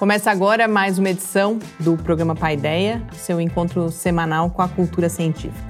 [0.00, 5.62] Começa agora mais uma edição do programa Paideia, seu encontro semanal com a cultura científica.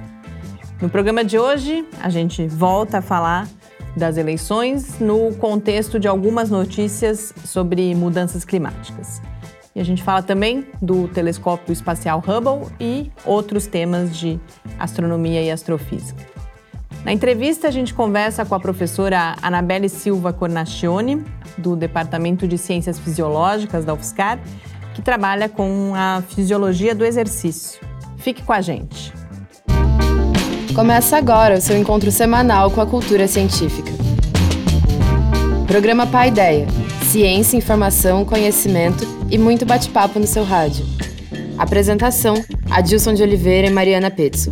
[0.81, 3.45] No programa de hoje, a gente volta a falar
[3.93, 9.21] das eleições no contexto de algumas notícias sobre mudanças climáticas.
[9.75, 14.39] E a gente fala também do telescópio espacial Hubble e outros temas de
[14.79, 16.25] astronomia e astrofísica.
[17.03, 21.21] Na entrevista, a gente conversa com a professora Anabelle Silva Cornacchione,
[21.57, 24.39] do Departamento de Ciências Fisiológicas da UFSCar,
[24.93, 27.79] que trabalha com a fisiologia do exercício.
[28.17, 29.13] Fique com a gente.
[30.75, 33.91] Começa agora o seu encontro semanal com a cultura científica.
[35.67, 36.67] Programa Pai Ideia.
[37.03, 40.85] Ciência, informação, conhecimento e muito bate-papo no seu rádio.
[41.57, 42.35] Apresentação:
[42.69, 44.51] Adilson de Oliveira e Mariana Petzo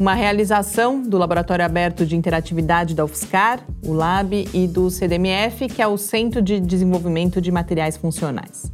[0.00, 5.82] uma realização do Laboratório Aberto de Interatividade da UFSCar, o LAB, e do CDMF, que
[5.82, 8.72] é o Centro de Desenvolvimento de Materiais Funcionais.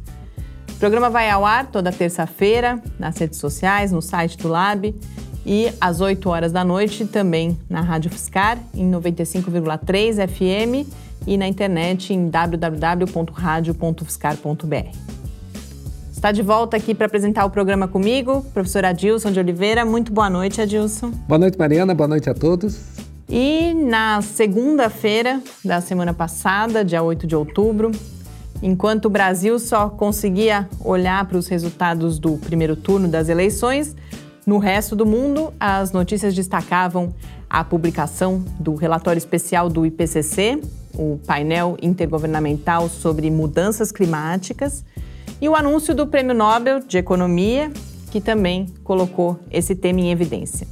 [0.71, 4.95] O programa vai ao ar toda terça-feira nas redes sociais, no site do Lab
[5.45, 10.87] e às 8 horas da noite também na Rádio UFSCar, em 95,3 FM
[11.25, 15.16] e na internet em www.radio.ufscar.br.
[16.17, 19.85] Está de volta aqui para apresentar o programa comigo, professor Adilson de Oliveira.
[19.85, 21.11] Muito boa noite, Adilson.
[21.11, 21.93] Boa noite, Mariana.
[21.93, 22.79] Boa noite a todos.
[23.29, 27.91] E na segunda-feira da semana passada, dia 8 de outubro,
[28.63, 33.95] enquanto o Brasil só conseguia olhar para os resultados do primeiro turno das eleições,
[34.43, 37.13] no resto do mundo, as notícias destacavam
[37.47, 40.59] a publicação do relatório especial do IPCC,
[40.95, 44.83] o painel intergovernamental sobre mudanças climáticas,
[45.41, 47.71] e o anúncio do Prêmio Nobel de Economia,
[48.11, 50.67] que também colocou esse tema em evidência.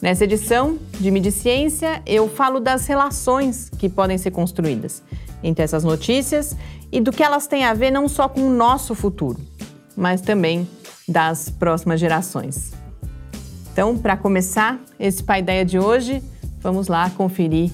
[0.00, 5.02] Nessa edição de Mídia Ciência, eu falo das relações que podem ser construídas
[5.42, 6.56] entre essas notícias
[6.90, 9.38] e do que elas têm a ver não só com o nosso futuro,
[9.94, 10.66] mas também
[11.06, 12.72] das próximas gerações.
[13.72, 16.22] Então, para começar esse Pai Ideia de hoje,
[16.60, 17.70] vamos lá conferir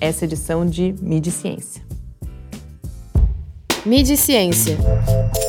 [0.00, 1.85] essa edição de Mídia Ciência.
[3.86, 4.76] Mídia Ciência.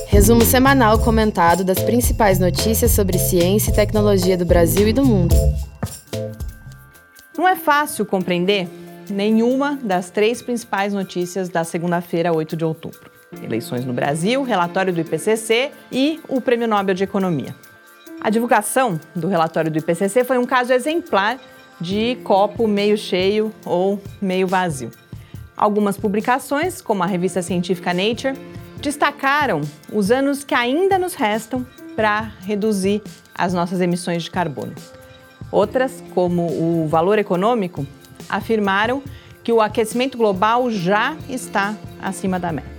[0.06, 5.34] Resumo semanal comentado das principais notícias sobre ciência e tecnologia do Brasil e do mundo.
[7.36, 8.68] Não é fácil compreender
[9.09, 13.09] nenhuma das três principais notícias da segunda-feira, 8 de outubro:
[13.42, 17.56] eleições no Brasil, relatório do IPCC e o Prêmio Nobel de Economia.
[18.22, 21.40] A divulgação do relatório do IPCC foi um caso exemplar
[21.81, 24.92] de copo meio cheio ou meio vazio.
[25.57, 28.38] Algumas publicações, como a revista científica Nature,
[28.79, 33.01] destacaram os anos que ainda nos restam para reduzir
[33.34, 34.75] as nossas emissões de carbono.
[35.51, 37.88] Outras, como o Valor Econômico,
[38.29, 39.01] afirmaram
[39.44, 42.78] que o aquecimento global já está acima da meta.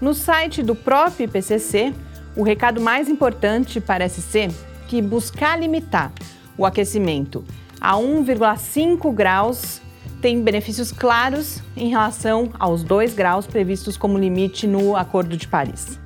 [0.00, 1.92] No site do próprio IPCC,
[2.36, 4.52] o recado mais importante parece ser
[4.86, 6.12] que buscar limitar
[6.56, 7.44] o aquecimento
[7.80, 9.80] a 1,5 graus
[10.20, 15.98] tem benefícios claros em relação aos 2 graus previstos como limite no Acordo de Paris.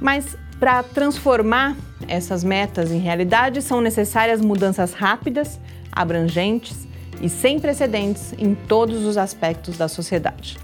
[0.00, 1.76] Mas para transformar
[2.08, 6.86] essas metas em realidade são necessárias mudanças rápidas, abrangentes
[7.20, 10.58] e sem precedentes em todos os aspectos da sociedade.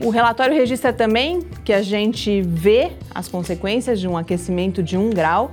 [0.00, 5.10] O relatório registra também que a gente vê as consequências de um aquecimento de um
[5.10, 5.52] grau,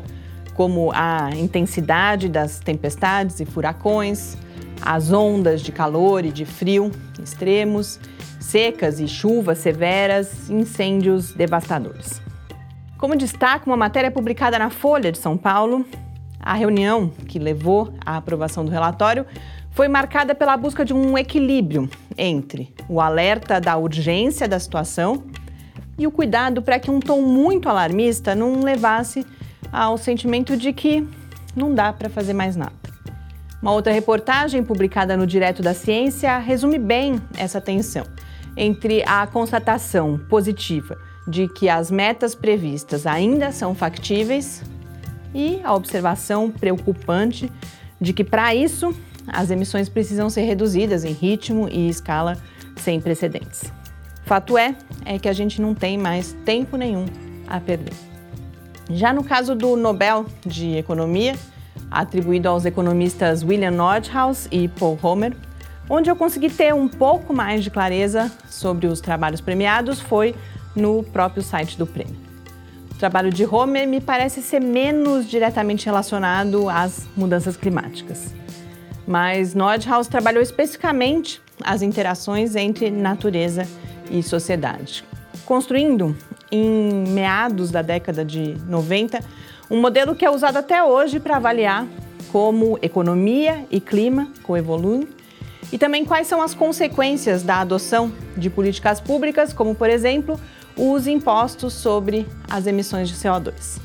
[0.54, 4.38] como a intensidade das tempestades e furacões,
[4.82, 8.00] as ondas de calor e de frio extremos,
[8.40, 12.22] secas e chuvas severas, incêndios devastadores.
[12.98, 15.86] Como destaca uma matéria publicada na Folha de São Paulo,
[16.40, 19.26] a reunião que levou à aprovação do relatório
[19.72, 25.24] foi marcada pela busca de um equilíbrio entre o alerta da urgência da situação
[25.98, 29.26] e o cuidado para que um tom muito alarmista não levasse
[29.72, 31.08] ao sentimento de que
[31.56, 32.77] não dá para fazer mais nada.
[33.62, 38.06] Uma outra reportagem publicada no Direto da Ciência resume bem essa tensão
[38.56, 44.64] entre a constatação positiva de que as metas previstas ainda são factíveis
[45.34, 47.52] e a observação preocupante
[48.00, 48.96] de que, para isso,
[49.28, 52.38] as emissões precisam ser reduzidas em ritmo e escala
[52.78, 53.72] sem precedentes.
[54.24, 57.06] Fato é, é que a gente não tem mais tempo nenhum
[57.48, 57.94] a perder.
[58.90, 61.36] Já no caso do Nobel de Economia,
[61.90, 65.36] atribuído aos economistas William Nordhaus e Paul Homer,
[65.90, 70.36] onde eu consegui ter um pouco mais de clareza sobre os trabalhos premiados foi
[70.76, 72.16] no próprio site do prêmio.
[72.92, 78.34] O trabalho de Homer me parece ser menos diretamente relacionado às mudanças climáticas.
[79.08, 83.68] Mas Nordhaus trabalhou especificamente as interações entre natureza
[84.10, 85.04] e sociedade,
[85.46, 86.16] construindo,
[86.52, 89.20] em meados da década de 90,
[89.70, 91.86] um modelo que é usado até hoje para avaliar
[92.32, 95.08] como economia e clima coevoluem
[95.72, 100.40] e também quais são as consequências da adoção de políticas públicas, como, por exemplo,
[100.78, 103.80] os impostos sobre as emissões de CO2.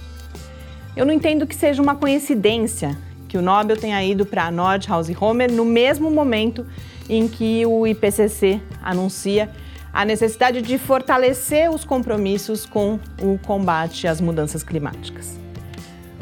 [0.95, 2.97] Eu não entendo que seja uma coincidência
[3.27, 6.67] que o Nobel tenha ido para Nordhaus e Homer no mesmo momento
[7.09, 9.51] em que o IPCC anuncia
[9.93, 15.42] a necessidade de fortalecer os compromissos com o combate às mudanças climáticas.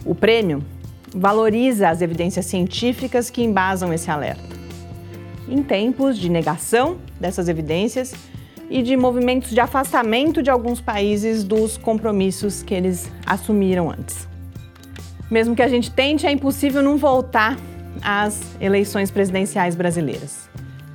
[0.05, 0.62] O prêmio
[1.14, 4.61] valoriza as evidências científicas que embasam esse alerta
[5.50, 8.14] em tempos de negação dessas evidências
[8.70, 14.29] e de movimentos de afastamento de alguns países dos compromissos que eles assumiram antes.
[15.29, 17.58] Mesmo que a gente tente, é impossível não voltar
[18.00, 20.49] às eleições presidenciais brasileiras.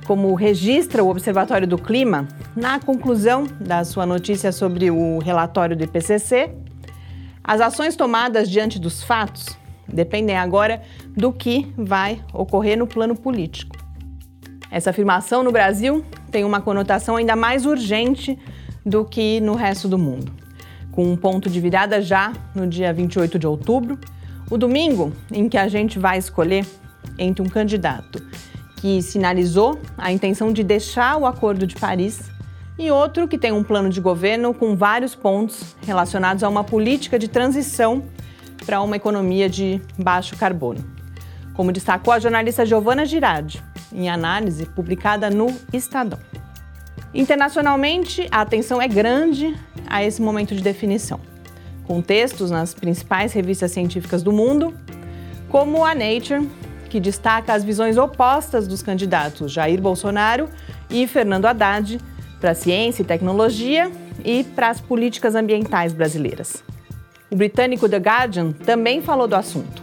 [0.06, 5.84] Como registra o Observatório do Clima, na conclusão da sua notícia sobre o relatório do
[5.84, 6.50] IPCC,
[7.46, 9.56] as ações tomadas diante dos fatos
[9.86, 10.82] dependem agora
[11.16, 13.76] do que vai ocorrer no plano político.
[14.68, 18.36] Essa afirmação no Brasil tem uma conotação ainda mais urgente
[18.84, 20.32] do que no resto do mundo.
[20.90, 23.96] Com um ponto de virada já no dia 28 de outubro,
[24.50, 26.66] o domingo em que a gente vai escolher
[27.16, 28.20] entre um candidato
[28.76, 32.28] que sinalizou a intenção de deixar o Acordo de Paris
[32.78, 37.18] e outro que tem um plano de governo com vários pontos relacionados a uma política
[37.18, 38.04] de transição
[38.64, 40.84] para uma economia de baixo carbono.
[41.54, 43.62] Como destacou a jornalista Giovana Girardi,
[43.92, 46.18] em análise publicada no Estadão.
[47.14, 49.56] Internacionalmente, a atenção é grande
[49.86, 51.18] a esse momento de definição,
[51.84, 54.74] com textos nas principais revistas científicas do mundo,
[55.48, 56.46] como a Nature,
[56.90, 60.48] que destaca as visões opostas dos candidatos Jair Bolsonaro
[60.90, 61.98] e Fernando Haddad
[62.40, 63.90] para a ciência e tecnologia
[64.24, 66.62] e para as políticas ambientais brasileiras.
[67.30, 69.82] O britânico The Guardian também falou do assunto,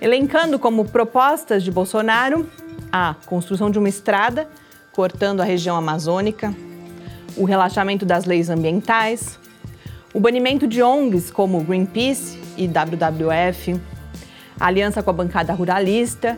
[0.00, 2.48] elencando como propostas de Bolsonaro
[2.92, 4.48] a construção de uma estrada
[4.92, 6.54] cortando a região amazônica,
[7.36, 9.38] o relaxamento das leis ambientais,
[10.12, 13.80] o banimento de ONGs como Greenpeace e WWF,
[14.58, 16.36] a aliança com a bancada ruralista,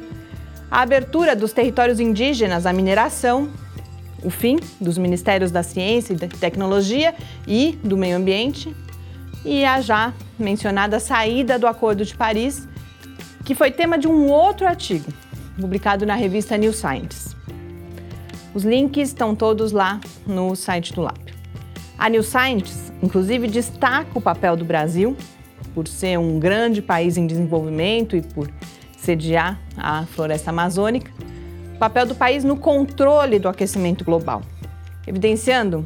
[0.71, 3.51] a abertura dos territórios indígenas à mineração,
[4.23, 7.15] o fim dos Ministérios da Ciência e da Tecnologia
[7.47, 8.75] e do Meio Ambiente
[9.45, 12.69] e a já mencionada saída do Acordo de Paris,
[13.45, 15.13] que foi tema de um outro artigo
[15.61, 17.37] publicado na revista New Science.
[18.55, 21.21] Os links estão todos lá no site do Lab.
[21.99, 25.17] A New Science, inclusive, destaca o papel do Brasil,
[25.75, 28.51] por ser um grande país em desenvolvimento e por
[28.97, 31.11] sediar a floresta amazônica,
[31.83, 34.41] papel do país no controle do aquecimento global,
[35.05, 35.85] evidenciando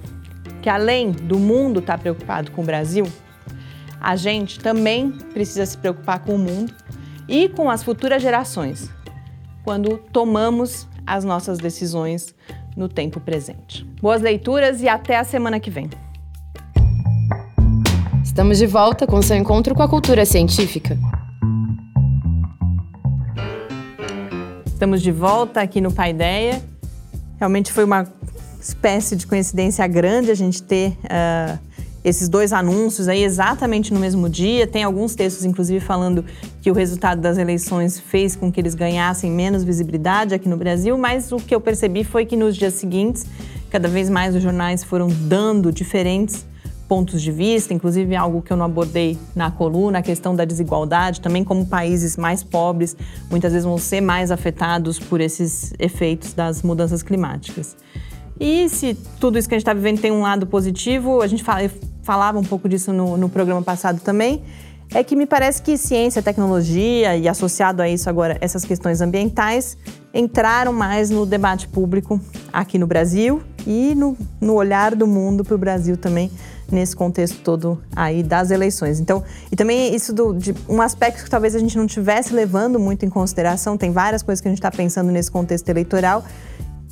[0.61, 3.07] que, além do mundo estar preocupado com o Brasil,
[3.99, 6.75] a gente também precisa se preocupar com o mundo
[7.27, 8.91] e com as futuras gerações,
[9.65, 12.35] quando tomamos as nossas decisões
[12.77, 13.83] no tempo presente.
[13.99, 15.89] Boas leituras e até a semana que vem.
[18.23, 20.99] Estamos de volta com seu encontro com a cultura científica.
[24.77, 26.63] Estamos de volta aqui no Paideia.
[27.39, 28.07] Realmente foi uma
[28.61, 31.59] espécie de coincidência grande a gente ter uh,
[32.05, 34.67] esses dois anúncios aí exatamente no mesmo dia.
[34.67, 36.23] Tem alguns textos, inclusive, falando
[36.61, 40.99] que o resultado das eleições fez com que eles ganhassem menos visibilidade aqui no Brasil,
[40.99, 43.25] mas o que eu percebi foi que nos dias seguintes,
[43.71, 46.45] cada vez mais os jornais foram dando diferentes
[46.89, 51.21] pontos de vista, inclusive algo que eu não abordei na coluna, a questão da desigualdade,
[51.21, 52.97] também como países mais pobres
[53.31, 57.77] muitas vezes vão ser mais afetados por esses efeitos das mudanças climáticas.
[58.39, 61.43] E se tudo isso que a gente está vivendo tem um lado positivo, a gente
[61.43, 61.71] fala,
[62.03, 64.43] falava um pouco disso no, no programa passado também,
[64.95, 69.77] é que me parece que ciência, tecnologia e associado a isso agora essas questões ambientais
[70.15, 72.21] entraram mais no debate público
[72.53, 76.31] aqui no Brasil e no, no olhar do mundo para o Brasil também
[76.71, 79.01] nesse contexto todo aí das eleições.
[79.01, 82.79] Então, e também isso do, de um aspecto que talvez a gente não tivesse levando
[82.79, 86.25] muito em consideração, tem várias coisas que a gente está pensando nesse contexto eleitoral,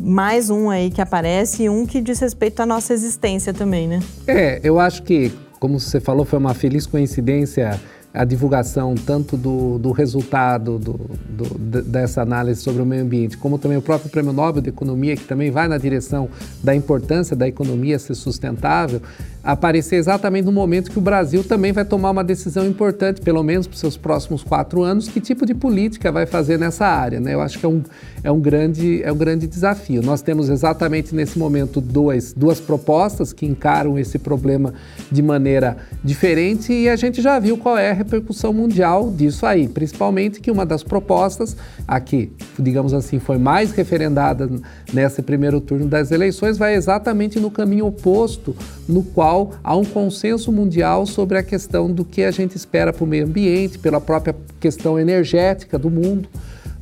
[0.01, 4.01] mais um aí que aparece e um que diz respeito à nossa existência também, né?
[4.27, 7.81] É, eu acho que, como você falou, foi uma feliz coincidência
[8.15, 10.93] a divulgação tanto do, do resultado do,
[11.29, 15.17] do, dessa análise sobre o meio ambiente, como também o próprio Prêmio Nobel de Economia,
[15.17, 16.29] que também vai na direção
[16.63, 19.03] da importância da economia ser sustentável,
[19.43, 23.67] aparecer exatamente no momento que o Brasil também vai tomar uma decisão importante, pelo menos
[23.67, 27.19] para os seus próximos quatro anos, que tipo de política vai fazer nessa área.
[27.19, 27.35] Né?
[27.35, 27.83] Eu acho que é um,
[28.25, 30.03] é, um grande, é um grande desafio.
[30.03, 34.73] Nós temos exatamente nesse momento dois, duas propostas que encaram esse problema
[35.13, 39.69] de maneira diferente e a gente já viu qual é a repercussão mundial disso aí,
[39.69, 41.55] principalmente que uma das propostas,
[41.87, 44.51] aqui, digamos assim, foi mais referendada
[44.93, 48.57] nesse primeiro turno das eleições, vai exatamente no caminho oposto,
[48.89, 53.05] no qual há um consenso mundial sobre a questão do que a gente espera para
[53.05, 56.27] o meio ambiente, pela própria questão energética do mundo.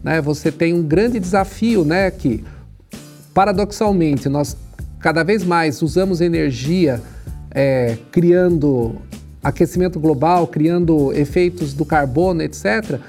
[0.02, 0.20] Né?
[0.20, 2.44] Você tem um grande desafio, né, que
[3.32, 4.56] paradoxalmente nós
[4.98, 7.02] cada vez mais usamos energia
[7.50, 8.96] é, criando
[9.42, 13.00] aquecimento global, criando efeitos do carbono, etc.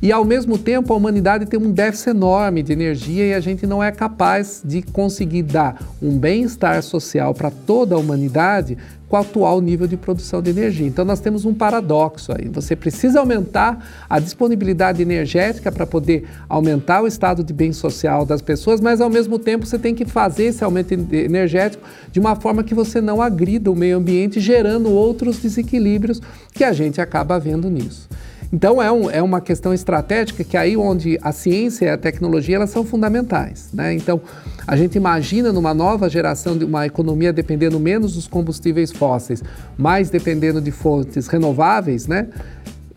[0.00, 3.66] E ao mesmo tempo a humanidade tem um déficit enorme de energia e a gente
[3.66, 8.76] não é capaz de conseguir dar um bem-estar social para toda a humanidade
[9.08, 10.86] com o atual nível de produção de energia.
[10.86, 12.48] Então nós temos um paradoxo aí.
[12.48, 18.42] Você precisa aumentar a disponibilidade energética para poder aumentar o estado de bem social das
[18.42, 22.62] pessoas, mas ao mesmo tempo você tem que fazer esse aumento energético de uma forma
[22.62, 26.20] que você não agrida o meio ambiente, gerando outros desequilíbrios
[26.52, 28.08] que a gente acaba vendo nisso.
[28.52, 32.56] Então é, um, é uma questão estratégica que aí onde a ciência e a tecnologia
[32.56, 33.68] elas são fundamentais.
[33.72, 33.94] Né?
[33.94, 34.20] Então
[34.66, 39.42] a gente imagina numa nova geração de uma economia dependendo menos dos combustíveis fósseis,
[39.76, 42.28] mais dependendo de fontes renováveis, né?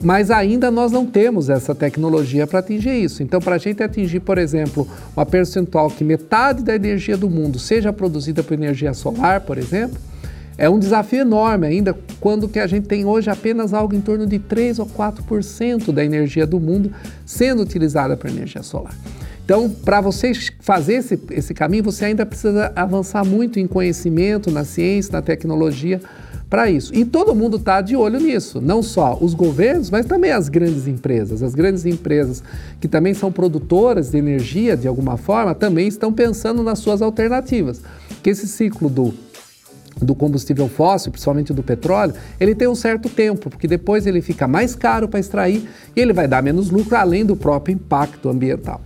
[0.04, 3.22] mas ainda nós não temos essa tecnologia para atingir isso.
[3.22, 7.60] Então, para a gente atingir, por exemplo, uma percentual que metade da energia do mundo
[7.60, 10.00] seja produzida por energia solar, por exemplo,
[10.62, 14.28] é um desafio enorme ainda quando que a gente tem hoje apenas algo em torno
[14.28, 16.92] de 3 ou 4% da energia do mundo
[17.26, 18.94] sendo utilizada para energia solar.
[19.44, 24.64] Então, para você fazer esse, esse caminho, você ainda precisa avançar muito em conhecimento, na
[24.64, 26.00] ciência, na tecnologia
[26.48, 26.94] para isso.
[26.94, 30.86] E todo mundo está de olho nisso, não só os governos, mas também as grandes
[30.86, 31.42] empresas.
[31.42, 32.44] As grandes empresas
[32.80, 37.82] que também são produtoras de energia de alguma forma também estão pensando nas suas alternativas.
[38.22, 39.12] Que esse ciclo do
[40.00, 44.48] do combustível fóssil, principalmente do petróleo, ele tem um certo tempo, porque depois ele fica
[44.48, 48.82] mais caro para extrair e ele vai dar menos lucro, além do próprio impacto ambiental.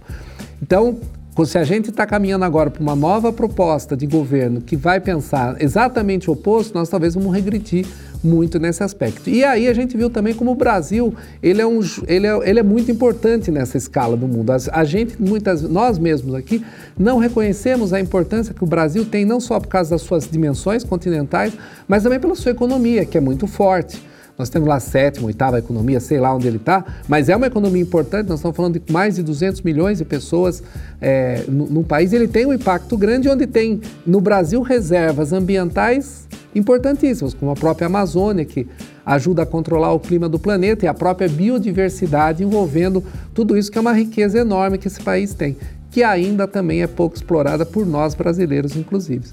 [0.62, 0.98] Então,
[1.46, 5.62] se a gente está caminhando agora para uma nova proposta de governo que vai pensar
[5.62, 7.86] exatamente o oposto, nós talvez vamos regredir
[8.26, 9.30] muito nesse aspecto.
[9.30, 12.60] E aí a gente viu também como o Brasil ele é, um, ele é, ele
[12.60, 14.52] é muito importante nessa escala do mundo.
[14.52, 16.66] A, a gente, muitas, nós mesmos aqui,
[16.98, 20.84] não reconhecemos a importância que o Brasil tem, não só por causa das suas dimensões
[20.84, 21.54] continentais,
[21.88, 24.02] mas também pela sua economia, que é muito forte.
[24.38, 27.82] Nós temos lá sétima, oitava economia, sei lá onde ele está, mas é uma economia
[27.82, 28.28] importante.
[28.28, 30.62] Nós estamos falando de mais de 200 milhões de pessoas
[31.02, 32.12] é, no, no país.
[32.12, 37.88] Ele tem um impacto grande, onde tem no Brasil reservas ambientais importantíssimas, como a própria
[37.88, 38.68] Amazônia, que
[39.06, 43.78] ajuda a controlar o clima do planeta, e a própria biodiversidade envolvendo tudo isso que
[43.78, 45.56] é uma riqueza enorme que esse país tem,
[45.92, 49.26] que ainda também é pouco explorada por nós brasileiros, inclusive.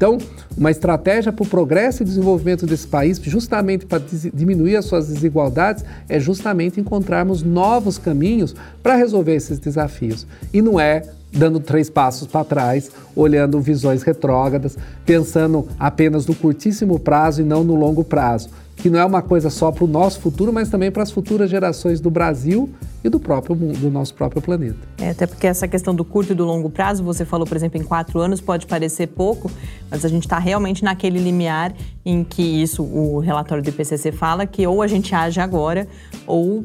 [0.00, 0.16] Então,
[0.56, 4.02] uma estratégia para o progresso e desenvolvimento desse país, justamente para
[4.32, 10.26] diminuir as suas desigualdades, é justamente encontrarmos novos caminhos para resolver esses desafios.
[10.54, 16.98] E não é dando três passos para trás, olhando visões retrógradas, pensando apenas no curtíssimo
[16.98, 18.48] prazo e não no longo prazo
[18.80, 21.50] que não é uma coisa só para o nosso futuro, mas também para as futuras
[21.50, 22.68] gerações do Brasil
[23.04, 24.78] e do próprio do nosso próprio planeta.
[24.98, 27.80] É, até porque essa questão do curto e do longo prazo, você falou, por exemplo,
[27.80, 29.50] em quatro anos, pode parecer pouco,
[29.90, 34.46] mas a gente está realmente naquele limiar em que isso, o relatório do IPCC fala,
[34.46, 35.86] que ou a gente age agora,
[36.26, 36.64] ou, uh,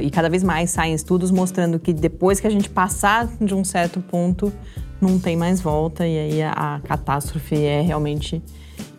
[0.00, 3.64] e cada vez mais saem estudos mostrando que depois que a gente passar de um
[3.64, 4.52] certo ponto,
[5.00, 8.42] não tem mais volta, e aí a, a catástrofe é realmente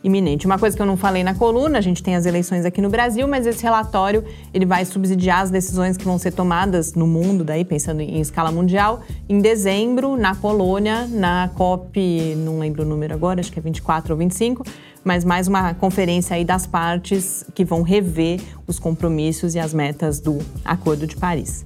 [0.08, 0.46] iminente.
[0.46, 2.90] Uma coisa que eu não falei na coluna, a gente tem as eleições aqui no
[2.90, 4.24] Brasil, mas esse relatório
[4.54, 8.52] ele vai subsidiar as decisões que vão ser tomadas no mundo, daí pensando em escala
[8.52, 13.62] mundial, em dezembro na Polônia, na COP, não lembro o número agora, acho que é
[13.62, 14.64] 24 ou 25,
[15.04, 20.20] mas mais uma conferência aí das partes que vão rever os compromissos e as metas
[20.20, 21.66] do Acordo de Paris.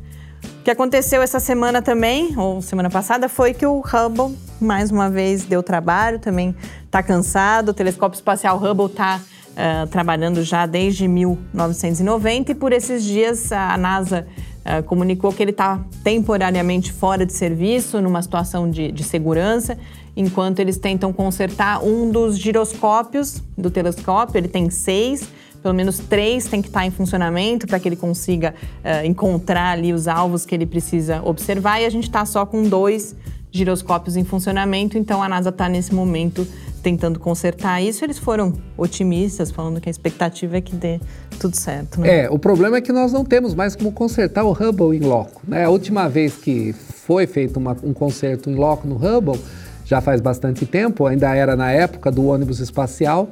[0.60, 5.10] O que aconteceu essa semana também, ou semana passada, foi que o Hubble mais uma
[5.10, 6.56] vez deu trabalho, também
[6.92, 7.70] está cansado.
[7.70, 9.22] O telescópio espacial Hubble está uh,
[9.56, 14.28] eh, trabalhando já desde 1990 e por esses dias a NASA
[14.66, 19.78] uh, comunicou que ele está temporariamente fora de serviço, numa situação de, de segurança.
[20.18, 24.38] enquanto eles tentam consertar um dos giroscópios do telescópio.
[24.38, 25.30] Ele tem seis,
[25.64, 29.94] pelo menos três tem que estar em funcionamento para que ele consiga uh, encontrar ali
[29.94, 31.82] os alvos que ele precisa observar.
[31.82, 33.16] E a gente está só com dois
[33.52, 36.48] giroscópios em funcionamento, então a NASA está nesse momento
[36.82, 38.04] tentando consertar isso.
[38.04, 41.00] Eles foram otimistas, falando que a expectativa é que dê
[41.40, 42.00] tudo certo.
[42.00, 42.24] Né?
[42.24, 45.42] É, o problema é que nós não temos mais como consertar o Hubble em loco.
[45.48, 45.66] Né?
[45.66, 49.40] A última vez que foi feito uma, um conserto em loco no Hubble,
[49.86, 53.30] já faz bastante tempo, ainda era na época do ônibus espacial,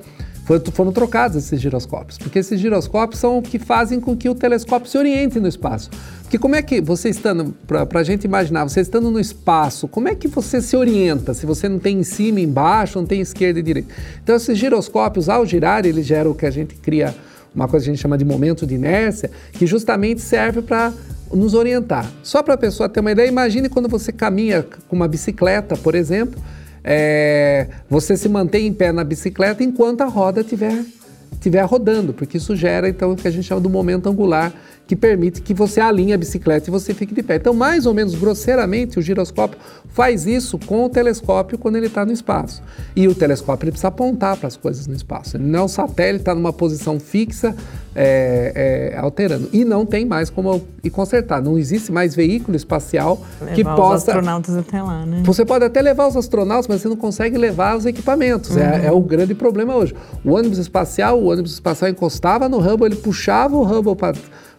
[0.71, 4.89] foram trocados esses giroscópios, porque esses giroscópios são o que fazem com que o telescópio
[4.89, 5.89] se oriente no espaço.
[6.23, 10.07] Porque como é que você estando, para a gente imaginar, você estando no espaço, como
[10.07, 13.59] é que você se orienta se você não tem em cima, embaixo, não tem esquerda
[13.59, 13.93] e direita?
[14.23, 17.15] Então esses giroscópios, ao girar, eles geram o que a gente cria,
[17.53, 20.93] uma coisa que a gente chama de momento de inércia, que justamente serve para
[21.31, 22.09] nos orientar.
[22.23, 25.95] Só para a pessoa ter uma ideia, imagine quando você caminha com uma bicicleta, por
[25.95, 26.41] exemplo,
[26.83, 30.83] é, você se mantém em pé na bicicleta enquanto a roda estiver
[31.39, 34.53] tiver rodando, porque isso gera então o que a gente chama do momento angular
[34.89, 37.35] que permite que você alinhe a bicicleta e você fique de pé.
[37.35, 39.59] Então, mais ou menos grosseiramente, o giroscópio
[39.89, 42.63] faz isso com o telescópio quando ele está no espaço.
[42.95, 45.37] E o telescópio ele precisa apontar para as coisas no espaço.
[45.37, 47.55] Ele não é um satélite, está numa posição fixa,
[47.95, 49.49] é, é, alterando.
[49.51, 51.41] E não tem mais como e consertar.
[51.41, 53.81] Não existe mais veículo espacial levar que possa.
[53.81, 55.21] os astronautas até lá, né?
[55.25, 58.55] Você pode até levar os astronautas, mas você não consegue levar os equipamentos.
[58.55, 58.69] É, uhum.
[58.69, 59.95] É, é o grande problema hoje.
[60.23, 64.13] O ônibus espacial, o ônibus espacial encostava no Hubble, ele puxava o Hubble para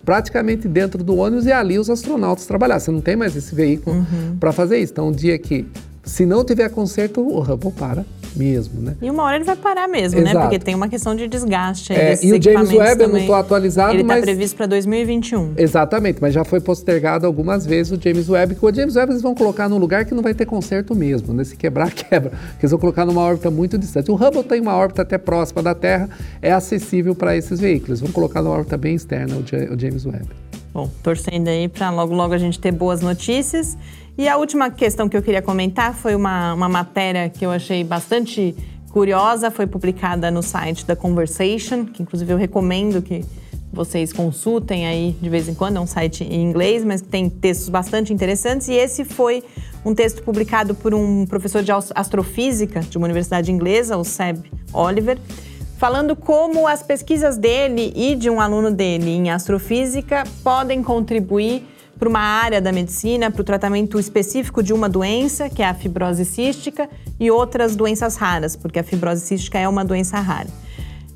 [0.05, 2.81] praticamente dentro do ônibus e ali os astronautas trabalhar.
[2.81, 4.37] Você não tem mais esse veículo uhum.
[4.39, 4.93] para fazer isso.
[4.93, 5.67] Então, um dia que,
[6.03, 8.05] se não tiver conserto, o Hubble para
[8.37, 8.97] mesmo, né?
[9.01, 10.31] E uma hora ele vai parar mesmo, né?
[10.31, 10.39] Exato.
[10.39, 10.43] né?
[10.43, 11.93] Porque tem uma questão de desgaste.
[11.93, 14.17] É, e o James Webb, eu não estou atualizado, ele tá mas...
[14.17, 15.55] Ele está previsto para 2021.
[15.57, 19.23] Exatamente, mas já foi postergado algumas vezes o James Webb, que o James Webb eles
[19.23, 21.45] vão colocar num lugar que não vai ter conserto mesmo, né?
[21.45, 22.31] Se quebrar, quebra.
[22.31, 24.11] Porque eles vão colocar numa órbita muito distante.
[24.11, 26.09] O Hubble tem uma órbita até próxima da Terra,
[26.41, 28.01] é acessível para esses veículos.
[28.01, 30.29] Vão colocar numa órbita bem externa o James Webb.
[30.73, 33.77] Bom, torcendo aí para logo logo a gente ter boas notícias.
[34.21, 37.83] E a última questão que eu queria comentar foi uma, uma matéria que eu achei
[37.83, 38.55] bastante
[38.93, 43.25] curiosa, foi publicada no site da Conversation, que inclusive eu recomendo que
[43.73, 47.71] vocês consultem aí de vez em quando, é um site em inglês, mas tem textos
[47.71, 48.69] bastante interessantes.
[48.69, 49.43] E esse foi
[49.87, 55.17] um texto publicado por um professor de astrofísica de uma universidade inglesa, o Seb Oliver,
[55.79, 61.70] falando como as pesquisas dele e de um aluno dele em astrofísica podem contribuir
[62.01, 65.75] para uma área da medicina, para o tratamento específico de uma doença, que é a
[65.75, 66.89] fibrose cística,
[67.21, 70.49] e outras doenças raras, porque a fibrose cística é uma doença rara.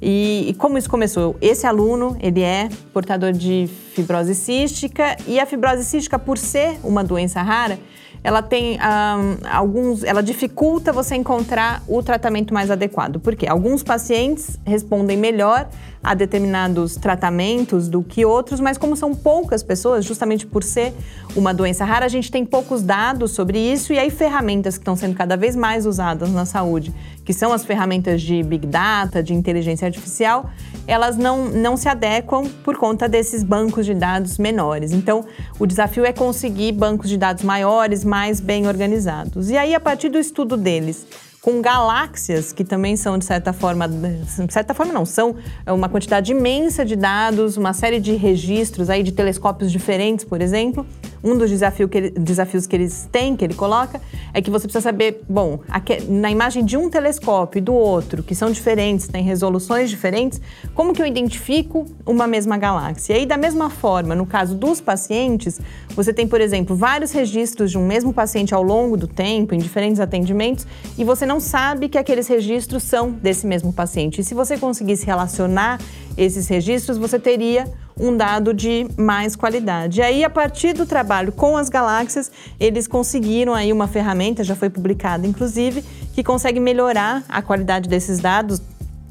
[0.02, 1.36] E, e, como isso começou?
[1.40, 7.02] Esse aluno, ele é portador de fibrose cística e a fibrose cística, por ser uma
[7.02, 7.78] doença rara,
[8.22, 13.20] ela tem um, alguns, ela dificulta você encontrar o tratamento mais adequado.
[13.20, 13.46] Por quê?
[13.46, 15.68] Alguns pacientes respondem melhor
[16.04, 20.92] a determinados tratamentos do que outros, mas como são poucas pessoas, justamente por ser
[21.34, 24.94] uma doença rara, a gente tem poucos dados sobre isso e aí ferramentas que estão
[24.94, 29.32] sendo cada vez mais usadas na saúde, que são as ferramentas de big data, de
[29.32, 30.50] inteligência artificial,
[30.86, 34.92] elas não, não se adequam por conta desses bancos de dados menores.
[34.92, 35.24] Então,
[35.58, 39.48] o desafio é conseguir bancos de dados maiores, mais bem organizados.
[39.48, 41.06] E aí, a partir do estudo deles,
[41.44, 46.32] com galáxias que também são de certa forma, de certa forma não, são uma quantidade
[46.32, 50.86] imensa de dados, uma série de registros aí de telescópios diferentes, por exemplo.
[51.24, 53.98] Um dos desafio que ele, desafios que eles têm, que ele coloca,
[54.34, 55.60] é que você precisa saber, bom,
[56.06, 60.38] na imagem de um telescópio e do outro, que são diferentes, têm resoluções diferentes,
[60.74, 63.14] como que eu identifico uma mesma galáxia?
[63.14, 65.60] E aí, da mesma forma, no caso dos pacientes,
[65.96, 69.58] você tem, por exemplo, vários registros de um mesmo paciente ao longo do tempo, em
[69.58, 70.66] diferentes atendimentos,
[70.98, 74.20] e você não sabe que aqueles registros são desse mesmo paciente.
[74.20, 75.80] E se você conseguisse relacionar
[76.16, 77.64] esses registros, você teria
[77.98, 80.00] um dado de mais qualidade.
[80.00, 84.56] E aí, a partir do trabalho com as galáxias, eles conseguiram aí uma ferramenta, já
[84.56, 88.60] foi publicada inclusive, que consegue melhorar a qualidade desses dados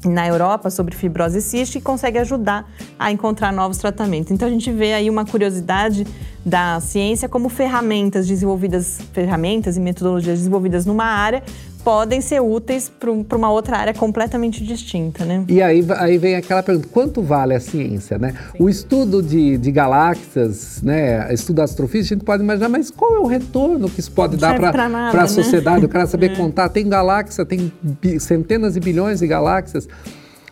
[0.04, 4.30] na Europa sobre fibrose cística e consegue ajudar a encontrar novos tratamentos.
[4.30, 6.06] Então a gente vê aí uma curiosidade
[6.44, 11.42] da ciência como ferramentas desenvolvidas, ferramentas e metodologias desenvolvidas numa área
[11.84, 15.44] podem ser úteis para uma outra área completamente distinta, né?
[15.48, 18.34] E aí, aí vem aquela pergunta, quanto vale a ciência, né?
[18.52, 18.58] Sim.
[18.58, 23.18] O estudo de, de galáxias, né, estudo astrofísico, a gente pode imaginar, mas qual é
[23.18, 25.26] o retorno que isso pode dar para a né?
[25.26, 25.84] sociedade?
[25.84, 26.36] O cara saber é.
[26.36, 27.70] contar, tem galáxia, tem
[28.18, 29.86] centenas de bilhões de galáxias,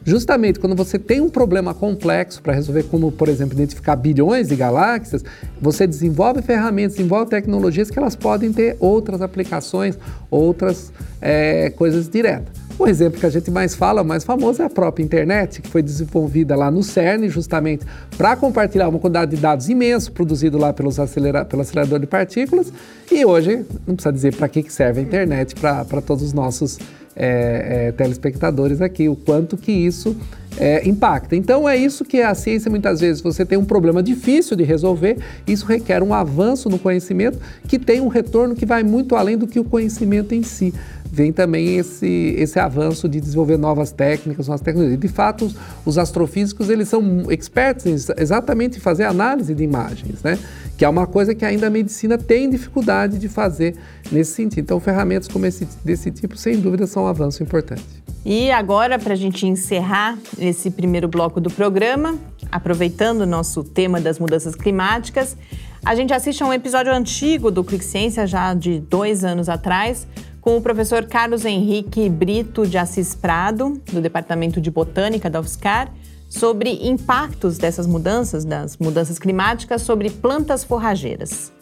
[0.05, 4.57] justamente quando você tem um problema complexo para resolver, como por exemplo identificar bilhões de
[4.57, 5.25] galáxias,
[5.61, 9.99] você desenvolve ferramentas, desenvolve tecnologias que elas podem ter outras aplicações,
[10.31, 12.63] outras é, coisas diretas.
[12.79, 15.83] O exemplo que a gente mais fala, mais famoso, é a própria internet, que foi
[15.83, 17.85] desenvolvida lá no CERN, justamente
[18.17, 22.73] para compartilhar uma quantidade de dados imenso produzido lá pelos acelera pelo acelerador de partículas.
[23.11, 26.79] E hoje, não precisa dizer para que serve a internet para todos os nossos
[27.17, 30.17] é, é, telespectadores aqui, o quanto que isso
[30.59, 31.37] é, impacta.
[31.37, 35.19] Então é isso que a ciência muitas vezes você tem um problema difícil de resolver,
[35.47, 39.47] isso requer um avanço no conhecimento que tem um retorno que vai muito além do
[39.47, 40.73] que o conhecimento em si
[41.13, 44.99] vem também esse, esse avanço de desenvolver novas técnicas, novas tecnologias.
[44.99, 50.23] De fato, os, os astrofísicos eles são expertos em, exatamente em fazer análise de imagens,
[50.23, 50.39] né?
[50.79, 53.77] que é uma coisa que ainda a medicina tem dificuldade de fazer
[54.11, 54.65] nesse sentido.
[54.65, 57.85] Então, ferramentas como esse, desse tipo, sem dúvida, são um avanço importante.
[58.25, 62.19] E agora, para a gente encerrar esse primeiro bloco do programa,
[62.51, 65.37] aproveitando o nosso tema das mudanças climáticas,
[65.85, 70.07] a gente assiste a um episódio antigo do Clique Ciência, já de dois anos atrás,
[70.43, 75.91] com o professor Carlos Henrique Brito de Assis Prado, do Departamento de Botânica da UFSCar,
[76.29, 81.53] sobre impactos dessas mudanças, das mudanças climáticas, sobre plantas forrageiras.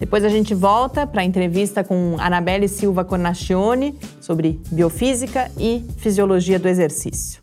[0.00, 6.58] Depois a gente volta para a entrevista com Anabelle Silva Cornacchione sobre biofísica e fisiologia
[6.58, 7.40] do exercício.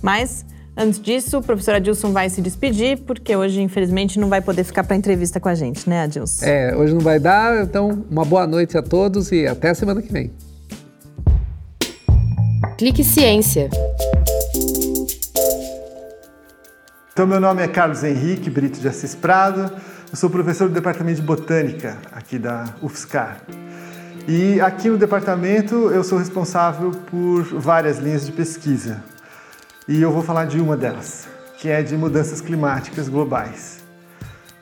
[0.00, 4.64] Mas Antes disso, o professor Adilson vai se despedir, porque hoje, infelizmente, não vai poder
[4.64, 6.44] ficar para entrevista com a gente, né, Adilson?
[6.46, 10.00] É, hoje não vai dar, então uma boa noite a todos e até a semana
[10.00, 10.30] que vem.
[12.78, 13.68] Clique Ciência.
[17.12, 19.70] Então, meu nome é Carlos Henrique Brito de Assis Prado,
[20.10, 23.42] eu sou professor do Departamento de Botânica aqui da UFSCar.
[24.26, 29.02] E aqui no departamento eu sou responsável por várias linhas de pesquisa
[29.90, 31.26] e eu vou falar de uma delas,
[31.58, 33.80] que é de mudanças climáticas globais.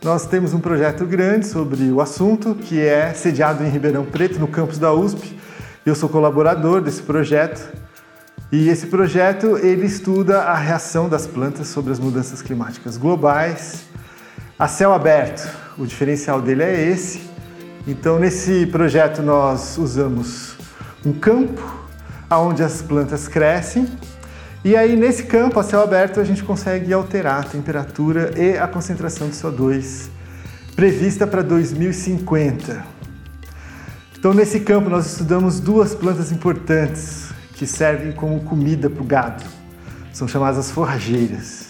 [0.03, 4.49] Nós temos um projeto grande sobre o assunto, que é sediado em Ribeirão Preto, no
[4.49, 5.39] campus da USP.
[5.85, 7.61] Eu sou colaborador desse projeto.
[8.51, 13.85] E esse projeto ele estuda a reação das plantas sobre as mudanças climáticas globais
[14.59, 15.47] a céu aberto.
[15.77, 17.21] O diferencial dele é esse.
[17.87, 20.57] Então, nesse projeto nós usamos
[21.05, 21.87] um campo
[22.31, 23.87] onde as plantas crescem
[24.65, 28.67] e aí, nesse campo, a céu aberto, a gente consegue alterar a temperatura e a
[28.67, 30.09] concentração de CO2
[30.75, 32.85] prevista para 2050.
[34.19, 39.45] Então, nesse campo, nós estudamos duas plantas importantes que servem como comida para o gado.
[40.13, 41.69] São chamadas as forrageiras.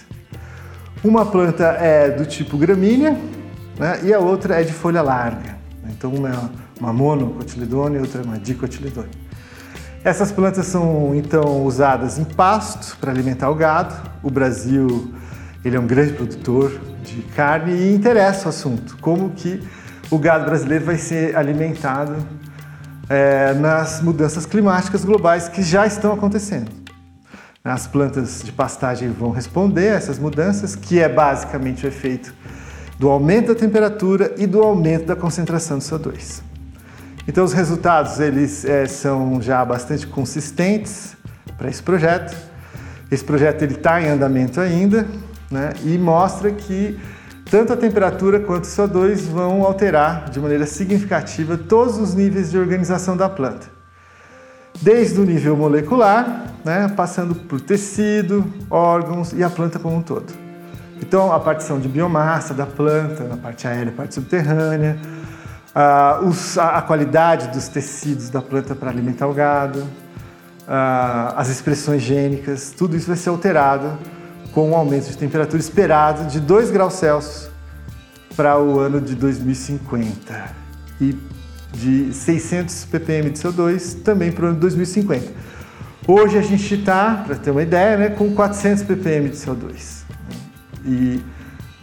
[1.05, 3.19] Uma planta é do tipo gramínea
[3.79, 5.59] né, e a outra é de folha larga.
[5.91, 6.39] Então, uma é
[6.81, 9.28] uma monocotiledônia e outra é uma dicotiledônia.
[10.05, 13.95] Essas plantas são então usadas em pasto para alimentar o gado.
[14.23, 15.13] O Brasil
[15.65, 19.63] ele é um grande produtor de carne e interessa o assunto, como que
[20.11, 22.17] o gado brasileiro vai ser alimentado
[23.09, 26.71] é, nas mudanças climáticas globais que já estão acontecendo.
[27.65, 32.33] As plantas de pastagem vão responder a essas mudanças, que é basicamente o efeito
[32.99, 36.48] do aumento da temperatura e do aumento da concentração de CO2.
[37.29, 41.15] Então os resultados eles é, são já bastante consistentes
[41.59, 42.35] para esse projeto.
[43.11, 45.07] Esse projeto ele está em andamento ainda,
[45.51, 45.75] né?
[45.85, 46.99] E mostra que
[47.51, 52.59] tanto a temperatura quanto o CO2 vão alterar de maneira significativa todos os níveis de
[52.59, 53.67] organização da planta,
[54.81, 60.33] desde o nível molecular, né, passando por tecido, órgãos e a planta como um todo.
[61.01, 64.99] Então, a partição de biomassa da planta, na parte aérea, parte subterrânea,
[65.79, 71.49] uh, os, a, a, qualidade dos tecidos da planta para alimentar o gado, uh, as
[71.49, 73.97] expressões gênicas, tudo isso vai ser alterado
[74.53, 77.51] com um aumento de temperatura esperado de 2 graus Celsius
[78.35, 80.51] para o ano de 2050
[81.01, 81.17] e
[81.73, 85.27] de 600 ppm de CO2 também para o ano de 2050.
[86.07, 90.05] Hoje a gente está, para ter uma ideia, né, com 400 ppm de CO2.
[90.85, 91.23] E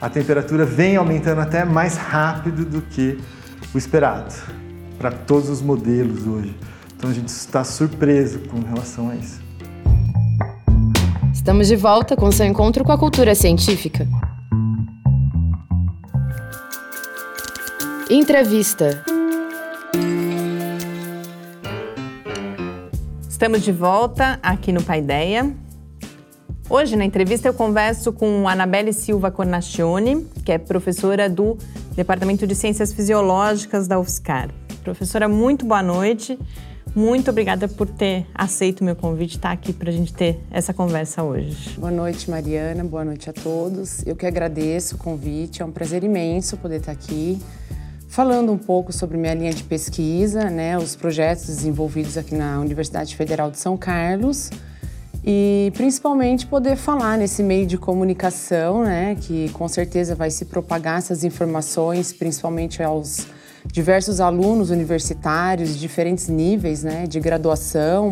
[0.02, 3.20] a temperatura vem aumentando até mais rápido do que
[3.76, 4.34] o esperado
[4.98, 6.56] para todos os modelos hoje.
[6.96, 9.44] Então a gente está surpreso com relação a isso.
[11.34, 14.08] Estamos de volta com seu encontro com a cultura científica.
[18.10, 19.04] Entrevista.
[23.28, 25.54] Estamos de volta aqui no Paideia.
[26.68, 31.58] Hoje, na entrevista, eu converso com Anabelle Silva Cornacchione, que é professora do
[31.96, 34.50] Departamento de Ciências Fisiológicas da UFSCar.
[34.84, 36.38] Professora, muito boa noite.
[36.94, 40.74] muito obrigada por ter aceito o meu convite, estar aqui para a gente ter essa
[40.74, 41.80] conversa hoje.
[41.80, 42.84] Boa noite, Mariana.
[42.84, 44.06] Boa noite a todos.
[44.06, 45.62] Eu que agradeço o convite.
[45.62, 47.40] É um prazer imenso poder estar aqui
[48.10, 53.16] falando um pouco sobre minha linha de pesquisa, né, os projetos desenvolvidos aqui na Universidade
[53.16, 54.50] Federal de São Carlos
[55.28, 61.00] e principalmente poder falar nesse meio de comunicação, né, que com certeza vai se propagar
[61.00, 63.26] essas informações, principalmente aos
[63.66, 68.12] diversos alunos universitários de diferentes níveis, né, de graduação,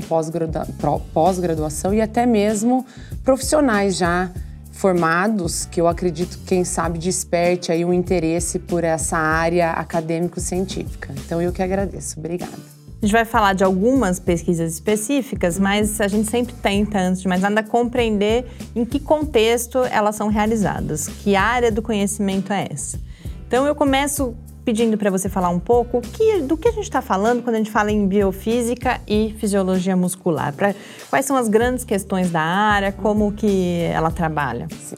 [1.13, 2.83] pós-graduação e até mesmo
[3.23, 4.31] profissionais já
[4.71, 11.13] formados, que eu acredito, quem sabe, desperte aí um interesse por essa área acadêmico-científica.
[11.23, 12.19] Então eu que agradeço.
[12.19, 12.72] Obrigada.
[13.03, 17.27] A gente vai falar de algumas pesquisas específicas, mas a gente sempre tenta, antes de
[17.27, 22.97] mais nada, compreender em que contexto elas são realizadas, que área do conhecimento é essa.
[23.45, 27.01] Então eu começo pedindo para você falar um pouco que, do que a gente está
[27.01, 30.53] falando quando a gente fala em biofísica e fisiologia muscular.
[30.53, 30.73] Pra,
[31.09, 34.69] quais são as grandes questões da área, como que ela trabalha?
[34.79, 34.95] Sim.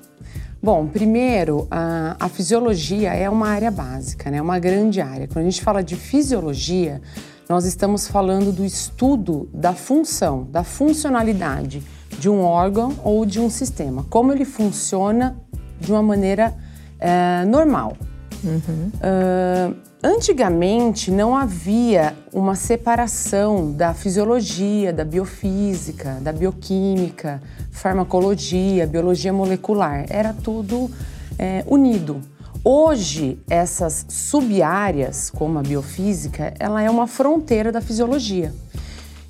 [0.62, 4.38] Bom, primeiro, a, a fisiologia é uma área básica, né?
[4.38, 5.28] É uma grande área.
[5.28, 7.02] Quando a gente fala de fisiologia,
[7.48, 11.84] nós estamos falando do estudo da função, da funcionalidade
[12.18, 15.36] de um órgão ou de um sistema, como ele funciona
[15.80, 16.54] de uma maneira
[17.00, 17.96] é, normal.
[18.44, 18.92] Uhum.
[18.98, 30.06] Uh, antigamente não havia uma separação da fisiologia, da biofísica, da bioquímica, farmacologia, biologia molecular.
[30.10, 30.92] Era tudo
[31.40, 32.22] é, unido.
[32.68, 38.52] Hoje, essas subáreas, como a biofísica, ela é uma fronteira da fisiologia.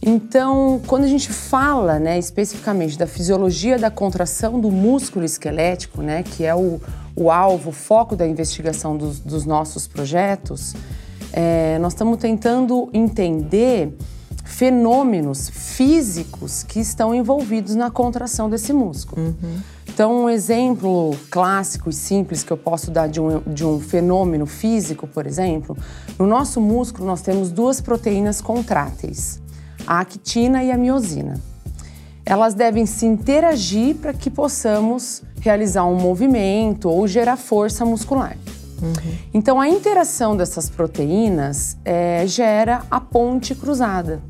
[0.02, 6.24] Então, quando a gente fala né, especificamente da fisiologia da contração do músculo esquelético, né,
[6.24, 6.80] que é o,
[7.14, 10.74] o alvo, o foco da investigação dos, dos nossos projetos,
[11.34, 13.94] é, nós estamos tentando entender
[14.46, 19.22] fenômenos físicos que estão envolvidos na contração desse músculo.
[19.22, 19.60] Uhum.
[19.96, 24.46] Então, um exemplo clássico e simples que eu posso dar de um, de um fenômeno
[24.46, 25.74] físico, por exemplo,
[26.20, 29.42] no nosso músculo nós temos duas proteínas contráteis
[29.88, 31.40] a actina e a miosina.
[32.26, 38.36] Elas devem se interagir para que possamos realizar um movimento ou gerar força muscular.
[38.82, 39.18] Uhum.
[39.34, 44.22] Então, a interação dessas proteínas é, gera a ponte cruzada.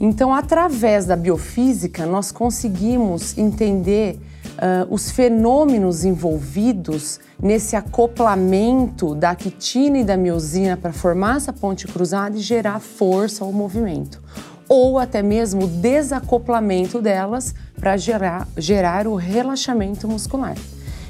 [0.00, 4.20] Então, através da biofísica, nós conseguimos entender
[4.58, 11.86] uh, os fenômenos envolvidos nesse acoplamento da actina e da miosina para formar essa ponte
[11.86, 14.20] cruzada e gerar força ou movimento
[14.68, 20.54] ou até mesmo o desacoplamento delas para gerar, gerar o relaxamento muscular.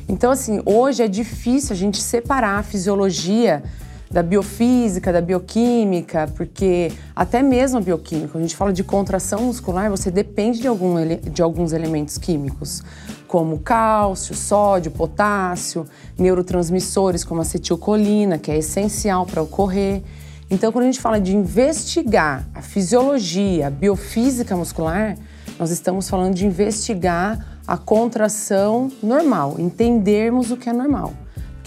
[0.08, 3.62] Então, assim, hoje é difícil a gente separar a fisiologia
[4.10, 9.90] da biofísica, da bioquímica, porque até mesmo a bioquímica, a gente fala de contração muscular,
[9.90, 12.82] você depende de, algum, de alguns elementos químicos,
[13.26, 15.86] como cálcio, sódio, potássio,
[16.18, 20.02] neurotransmissores como acetilcolina, que é essencial para ocorrer.
[20.50, 25.18] Então, quando a gente fala de investigar a fisiologia, a biofísica muscular,
[25.58, 31.12] nós estamos falando de investigar a contração normal, entendermos o que é normal.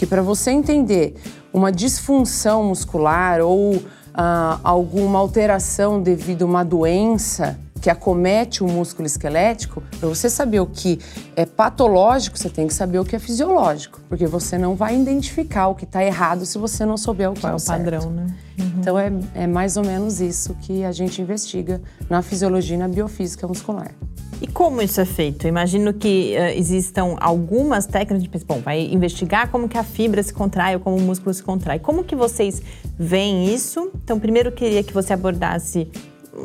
[0.02, 1.14] Porque para você entender
[1.52, 3.80] uma disfunção muscular ou
[4.12, 10.60] ah, alguma alteração devido a uma doença que acomete o músculo esquelético, para você saber
[10.60, 11.00] o que
[11.34, 15.66] é patológico, você tem que saber o que é fisiológico, porque você não vai identificar
[15.66, 18.26] o que está errado se você não souber o que Qual é o padrão, né?
[18.56, 18.72] Uhum.
[18.78, 22.86] Então é, é mais ou menos isso que a gente investiga na fisiologia e na
[22.86, 23.92] biofísica muscular.
[24.40, 25.46] E como isso é feito?
[25.48, 30.32] Imagino que uh, existam algumas técnicas de bom, vai investigar como que a fibra se
[30.32, 31.80] contrai ou como o músculo se contrai.
[31.80, 32.62] Como que vocês
[32.98, 33.90] veem isso?
[34.04, 35.88] Então, primeiro eu queria que você abordasse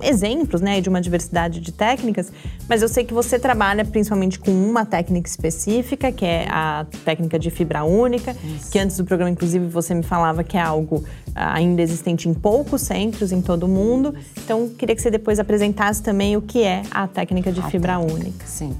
[0.01, 2.31] exemplos né, de uma diversidade de técnicas,
[2.67, 7.39] mas eu sei que você trabalha principalmente com uma técnica específica, que é a técnica
[7.39, 8.71] de fibra única, Isso.
[8.71, 12.33] que antes do programa, inclusive, você me falava que é algo ah, ainda existente em
[12.33, 14.13] poucos centros em todo o mundo.
[14.43, 17.97] Então, queria que você depois apresentasse também o que é a técnica de a fibra
[17.97, 18.45] técnica, única.
[18.45, 18.75] Sim.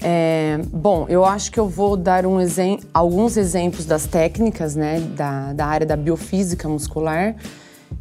[0.00, 5.00] É, bom, eu acho que eu vou dar um exem alguns exemplos das técnicas né,
[5.00, 7.34] da, da área da biofísica muscular.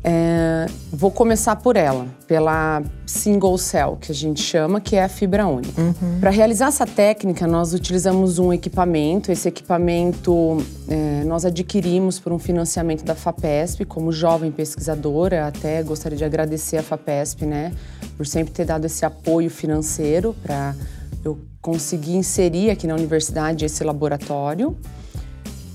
[0.07, 5.09] É, vou começar por ela, pela single cell, que a gente chama, que é a
[5.09, 5.81] fibra única.
[5.81, 6.19] Uhum.
[6.19, 9.31] Para realizar essa técnica, nós utilizamos um equipamento.
[9.31, 15.47] Esse equipamento é, nós adquirimos por um financiamento da FAPESP, como jovem pesquisadora.
[15.47, 17.71] Até gostaria de agradecer a FAPESP, né,
[18.15, 20.75] por sempre ter dado esse apoio financeiro para
[21.23, 24.77] eu conseguir inserir aqui na universidade esse laboratório.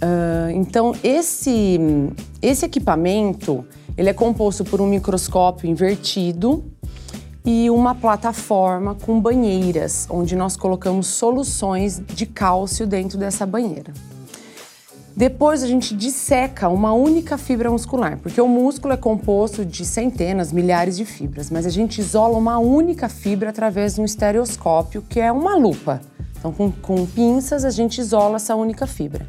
[0.03, 1.79] Uh, então, esse,
[2.41, 3.65] esse equipamento
[4.01, 6.65] Ele é composto por um microscópio invertido
[7.45, 13.93] e uma plataforma com banheiras, onde nós colocamos soluções de cálcio dentro dessa banheira.
[15.15, 20.51] Depois a gente disseca uma única fibra muscular, porque o músculo é composto de centenas,
[20.51, 25.21] milhares de fibras, mas a gente isola uma única fibra através de um estereoscópio, que
[25.21, 26.01] é uma lupa.
[26.39, 29.27] Então, com, com pinças, a gente isola essa única fibra.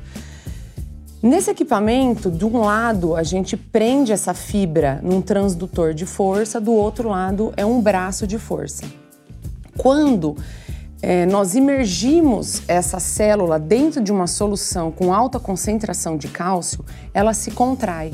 [1.23, 6.73] Nesse equipamento, de um lado, a gente prende essa fibra num transdutor de força, do
[6.73, 8.85] outro lado é um braço de força.
[9.77, 10.35] Quando
[10.99, 17.35] é, nós imergimos essa célula dentro de uma solução com alta concentração de cálcio, ela
[17.35, 18.13] se contrai.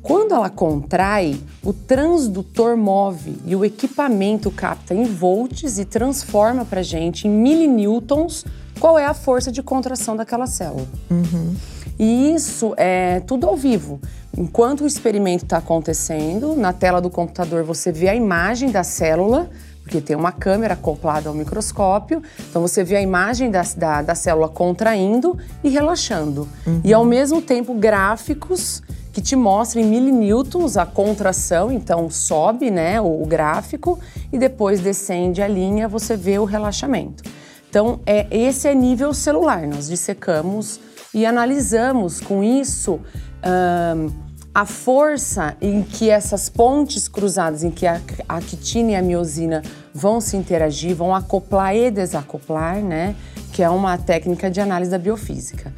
[0.00, 6.82] Quando ela contrai, o transdutor move e o equipamento capta em volts e transforma para
[6.82, 8.46] gente em milinewtons
[8.80, 10.86] qual é a força de contração daquela célula.
[11.10, 11.54] Uhum.
[11.98, 14.00] E isso é tudo ao vivo.
[14.36, 19.48] Enquanto o experimento está acontecendo, na tela do computador você vê a imagem da célula,
[19.82, 24.14] porque tem uma câmera acoplada ao microscópio, então você vê a imagem da, da, da
[24.14, 26.46] célula contraindo e relaxando.
[26.66, 26.80] Uhum.
[26.84, 28.82] E ao mesmo tempo gráficos
[29.12, 33.98] que te mostram em milinewtons a contração, então sobe né, o, o gráfico
[34.30, 37.24] e depois descende a linha, você vê o relaxamento.
[37.70, 40.80] Então, é, esse é nível celular, nós dissecamos
[41.12, 43.00] e analisamos com isso
[43.44, 49.02] um, a força em que essas pontes cruzadas, em que a, a quitina e a
[49.02, 53.14] miosina vão se interagir, vão acoplar e desacoplar, né?
[53.52, 55.74] Que é uma técnica de análise da biofísica.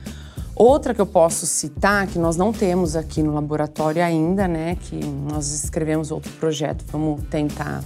[0.54, 4.76] Outra que eu posso citar, que nós não temos aqui no laboratório ainda, né?
[4.80, 7.82] Que nós escrevemos outro projeto, vamos tentar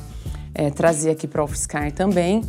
[0.62, 2.42] é, trazer aqui para o UFSCar também,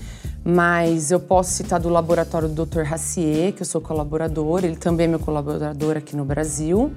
[0.43, 2.82] mas eu posso citar do laboratório do Dr.
[2.82, 6.91] Racier, que eu sou colaborador, ele também é meu colaborador aqui no Brasil.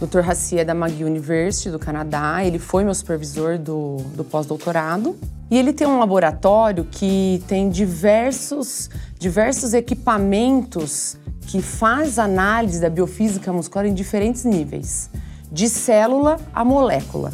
[0.00, 0.20] O Dr.
[0.20, 5.16] Racier é da McGill University, do Canadá, ele foi meu supervisor do, do pós-doutorado.
[5.50, 13.52] E ele tem um laboratório que tem diversos, diversos equipamentos que faz análise da biofísica
[13.52, 15.10] muscular em diferentes níveis,
[15.50, 17.32] de célula a molécula.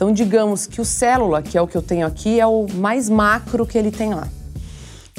[0.00, 3.10] Então, digamos que o célula, que é o que eu tenho aqui, é o mais
[3.10, 4.26] macro que ele tem lá.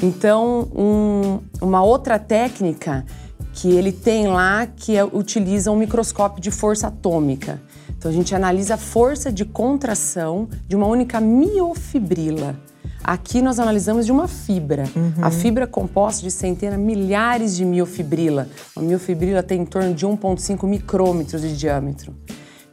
[0.02, 3.06] Então, um, uma outra técnica
[3.52, 7.62] que ele tem lá que é, utiliza um microscópio de força atômica.
[7.96, 12.56] Então, a gente analisa a força de contração de uma única miofibrila.
[13.04, 14.82] Aqui nós analisamos de uma fibra.
[14.96, 15.12] Uhum.
[15.22, 18.48] A fibra é composta de centenas, milhares de miofibrila.
[18.74, 22.12] A miofibrila tem em torno de 1,5 micrômetros de diâmetro.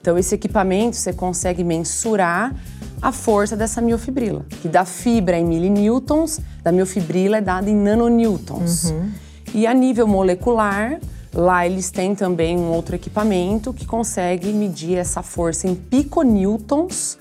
[0.02, 2.56] Então, esse equipamento você consegue mensurar
[3.02, 8.86] a força dessa miofibrila, que da fibra em milinewtons, da miofibrila é dada em nanonewtons.
[8.86, 9.12] Uhum.
[9.54, 11.00] E a nível molecular,
[11.34, 17.18] lá eles têm também um outro equipamento que consegue medir essa força em piconewtons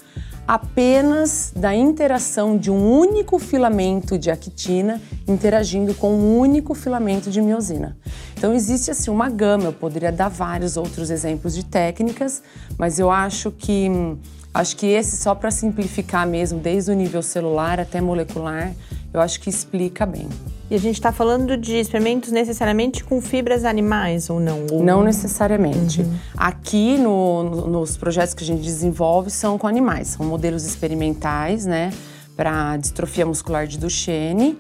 [0.49, 7.43] apenas da interação de um único filamento de actina interagindo com um único filamento de
[7.43, 7.99] miosina.
[8.35, 12.43] Então existe assim uma gama, eu poderia dar vários outros exemplos de técnicas,
[12.79, 13.91] mas eu acho que
[14.55, 18.73] acho que esse só para simplificar mesmo, desde o nível celular até molecular,
[19.13, 20.29] eu acho que explica bem.
[20.71, 24.67] E a gente está falando de experimentos necessariamente com fibras animais ou não?
[24.71, 24.83] Ou...
[24.85, 26.03] Não necessariamente.
[26.03, 26.15] Uhum.
[26.37, 31.65] Aqui no, no, nos projetos que a gente desenvolve são com animais, são modelos experimentais,
[31.65, 31.91] né,
[32.37, 34.59] para distrofia muscular de Duchenne,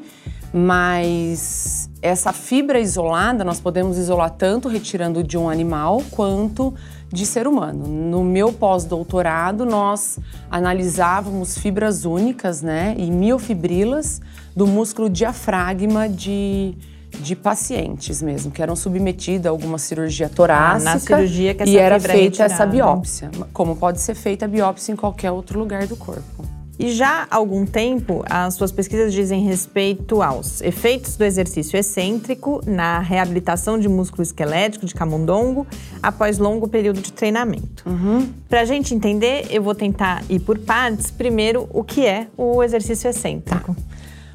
[0.52, 6.74] mas essa fibra isolada nós podemos isolar tanto retirando de um animal quanto
[7.10, 7.86] de ser humano.
[7.86, 10.18] No meu pós-doutorado, nós
[10.50, 14.20] analisávamos fibras únicas, né, e miofibrilas
[14.54, 16.74] do músculo diafragma de,
[17.20, 20.90] de pacientes mesmo, que eram submetidos a alguma cirurgia torácica.
[20.90, 24.44] Ah, na cirurgia que essa E era feita é essa biópsia, como pode ser feita
[24.44, 26.57] a biópsia em qualquer outro lugar do corpo.
[26.78, 32.60] E já há algum tempo, as suas pesquisas dizem respeito aos efeitos do exercício excêntrico
[32.64, 35.66] na reabilitação de músculo esquelético de camundongo
[36.00, 37.82] após longo período de treinamento.
[37.84, 38.28] Uhum.
[38.48, 41.10] Para a gente entender, eu vou tentar ir por partes.
[41.10, 43.74] Primeiro, o que é o exercício excêntrico?
[43.74, 43.82] Tá.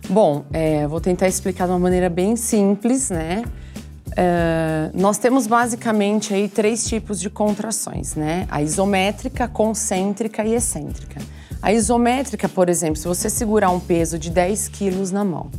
[0.10, 3.45] Bom, é, vou tentar explicar de uma maneira bem simples, né?
[4.17, 8.45] É, nós temos basicamente aí três tipos de contrações, né?
[8.51, 11.21] A isométrica, concêntrica e excêntrica.
[11.61, 15.49] A isométrica, por exemplo, se você segurar um peso de 10 quilos na mão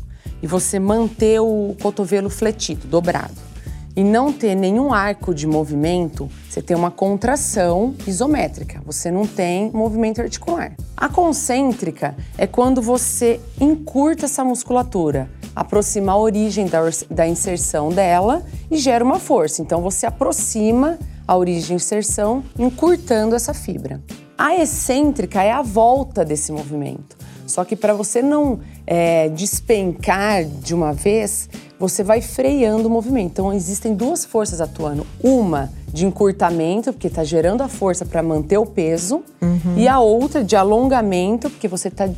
[0.42, 3.54] e você manter o cotovelo fletido, dobrado,
[3.96, 9.70] e não ter nenhum arco de movimento, você tem uma contração isométrica, você não tem
[9.70, 10.74] movimento articular.
[10.96, 16.80] A concêntrica é quando você encurta essa musculatura, aproxima a origem da,
[17.10, 19.62] da inserção dela e gera uma força.
[19.62, 24.02] Então você aproxima a origem de inserção, encurtando essa fibra.
[24.36, 27.16] A excêntrica é a volta desse movimento.
[27.46, 33.32] Só que para você não é, despencar de uma vez, você vai freando o movimento.
[33.32, 35.06] Então existem duas forças atuando.
[35.22, 39.76] Uma de encurtamento, porque está gerando a força para manter o peso, uhum.
[39.76, 42.10] e a outra de alongamento, porque você está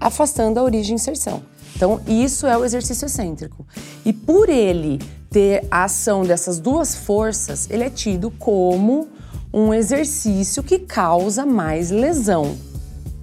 [0.00, 1.42] afastando a origem de inserção.
[1.76, 3.64] Então, isso é o exercício excêntrico.
[4.04, 4.98] E por ele
[5.30, 9.08] ter a ação dessas duas forças, ele é tido como
[9.52, 12.56] um exercício que causa mais lesão,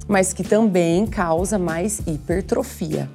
[0.08, 3.10] mas que também causa mais hipertrofia.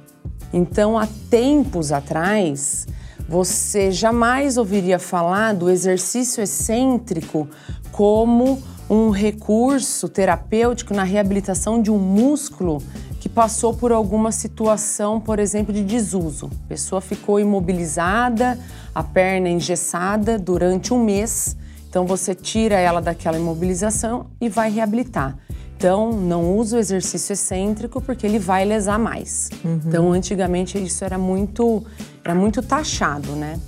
[0.51, 2.87] Então, há tempos atrás,
[3.27, 7.47] você jamais ouviria falar do exercício excêntrico
[7.91, 12.79] como um recurso terapêutico na reabilitação de um músculo
[13.19, 16.49] que passou por alguma situação, por exemplo, de desuso.
[16.65, 18.59] A pessoa ficou imobilizada,
[18.93, 21.55] a perna engessada durante um mês.
[21.93, 25.37] Então você tira ela daquela imobilização e vai reabilitar.
[25.77, 29.51] Então, não usa o exercício excêntrico porque ele vai lesar mais.
[29.63, 29.79] Uhum.
[29.85, 31.85] Então, antigamente isso era muito,
[32.25, 33.59] era muito taxado, né?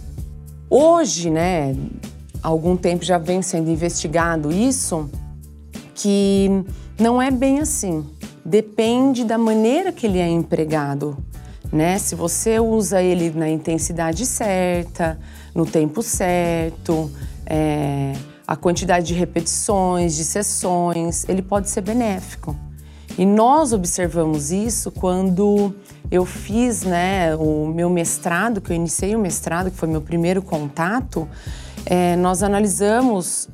[0.67, 1.75] Hoje, né,
[2.41, 5.07] há algum tempo já vem sendo investigado isso,
[5.93, 6.49] que
[6.99, 8.03] não é bem assim.
[8.43, 11.15] Depende da maneira que ele é empregado,
[11.75, 11.99] né?
[11.99, 15.19] Se você usa ele na intensidade certa,
[15.53, 17.11] no tempo certo,
[17.45, 18.13] é
[18.47, 22.55] a quantidade de repetições, de sessões, ele pode ser benéfico.
[23.17, 25.73] E nós observamos isso quando
[26.11, 30.41] eu fiz né, o meu mestrado, que eu iniciei o mestrado, que foi meu primeiro
[30.41, 31.27] contato,
[31.85, 33.49] é, nós analisamos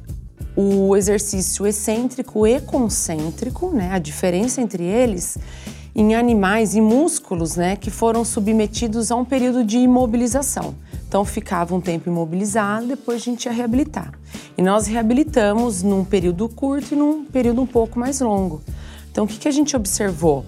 [0.55, 5.37] o exercício excêntrico e concêntrico, né, a diferença entre eles,
[5.95, 10.75] em animais e músculos né, que foram submetidos a um período de imobilização.
[11.07, 14.13] Então ficava um tempo imobilizado, depois a gente ia reabilitar.
[14.57, 18.61] E nós reabilitamos num período curto e num período um pouco mais longo.
[19.11, 20.45] Então o que, que a gente observou?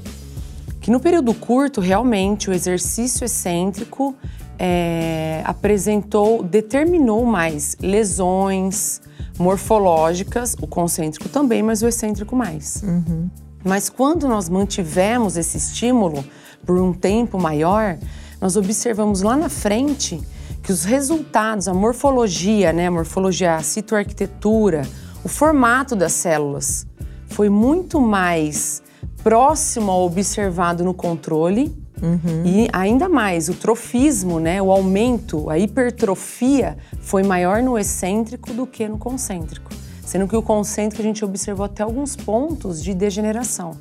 [0.80, 4.16] Que no período curto, realmente, o exercício excêntrico
[4.58, 9.02] é, apresentou, determinou mais lesões
[9.38, 12.82] morfológicas, o concêntrico também, mas o excêntrico mais.
[12.84, 13.30] Uhum.
[13.64, 16.24] Mas quando nós mantivemos esse estímulo
[16.66, 17.98] por um tempo maior,
[18.42, 20.22] nós observamos lá na frente
[20.62, 24.84] que os resultados, a morfologia, né, a morfologia, a citoarquitetura,
[25.24, 26.86] o formato das células
[27.28, 28.82] foi muito mais
[29.24, 32.46] próximo ao observado no controle uhum.
[32.46, 38.68] e ainda mais o trofismo, né, o aumento, a hipertrofia foi maior no excêntrico do
[38.68, 39.72] que no concêntrico,
[40.06, 43.78] sendo que o concêntrico a gente observou até alguns pontos de degeneração.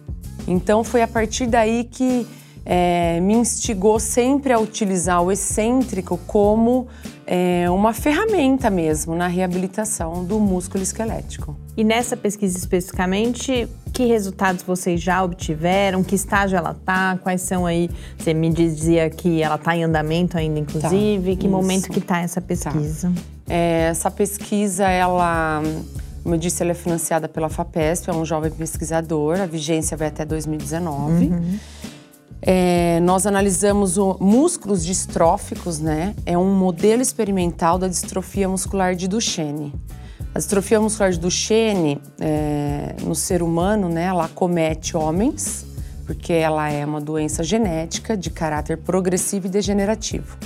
[0.47, 2.27] Então foi a partir daí que
[2.65, 6.87] é, me instigou sempre a utilizar o excêntrico como
[7.27, 11.57] é, uma ferramenta mesmo na reabilitação do músculo esquelético.
[11.77, 16.03] E nessa pesquisa especificamente, que resultados vocês já obtiveram?
[16.03, 17.19] Que estágio ela está?
[17.23, 17.91] Quais são aí?
[18.19, 21.35] Você me dizia que ela está em andamento ainda, inclusive.
[21.35, 21.49] Tá, que isso.
[21.49, 23.13] momento que está essa pesquisa?
[23.15, 23.23] Tá.
[23.49, 25.63] É, essa pesquisa, ela,
[26.23, 29.41] como eu disse, ela é financiada pela FAPESP, é um jovem pesquisador.
[29.41, 31.27] A vigência vai até 2019.
[31.27, 31.59] Uhum.
[32.41, 36.15] É, nós analisamos o, músculos distróficos, né?
[36.25, 39.73] É um modelo experimental da distrofia muscular de Duchenne.
[40.35, 45.67] A distrofia muscular de Duchenne, é, no ser humano, né, ela comete homens,
[46.07, 50.39] porque ela é uma doença genética de caráter progressivo e degenerativo.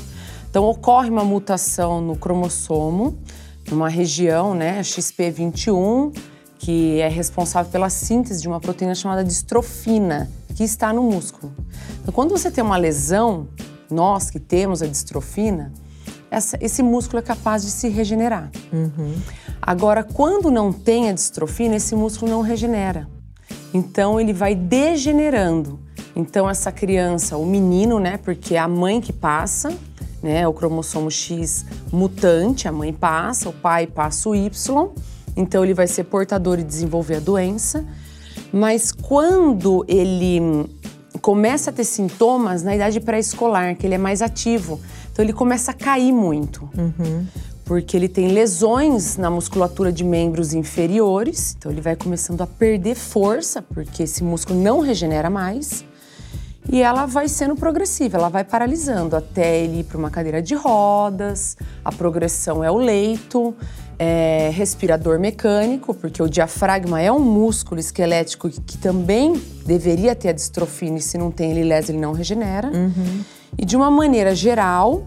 [0.50, 3.18] Então, ocorre uma mutação no cromossomo,
[3.70, 6.16] numa região, né, XP21,
[6.58, 11.52] que é responsável pela síntese de uma proteína chamada distrofina, que está no músculo.
[12.00, 13.48] Então, quando você tem uma lesão,
[13.90, 15.72] nós que temos a distrofina,
[16.30, 18.50] essa, esse músculo é capaz de se regenerar.
[18.72, 19.14] Uhum.
[19.60, 23.08] Agora, quando não tem a distrofina, esse músculo não regenera.
[23.72, 25.78] Então, ele vai degenerando.
[26.14, 29.76] Então, essa criança, o menino, né, porque é a mãe que passa,
[30.26, 34.90] né, o cromossomo X mutante, a mãe passa, o pai passa o Y,
[35.36, 37.84] então ele vai ser portador e desenvolver a doença.
[38.52, 40.68] Mas quando ele
[41.22, 44.80] começa a ter sintomas na idade pré-escolar, que ele é mais ativo,
[45.12, 46.68] então ele começa a cair muito.
[46.76, 47.24] Uhum.
[47.64, 52.96] Porque ele tem lesões na musculatura de membros inferiores, então ele vai começando a perder
[52.96, 55.84] força, porque esse músculo não regenera mais.
[56.70, 60.54] E ela vai sendo progressiva, ela vai paralisando até ele ir para uma cadeira de
[60.54, 63.54] rodas, a progressão é o leito,
[63.98, 70.32] é, respirador mecânico, porque o diafragma é um músculo esquelético que, também deveria ter a
[70.32, 72.68] distrofina e se não tem ele lesa, ele não regenera.
[72.68, 73.24] Uhum.
[73.58, 75.04] E de uma maneira geral,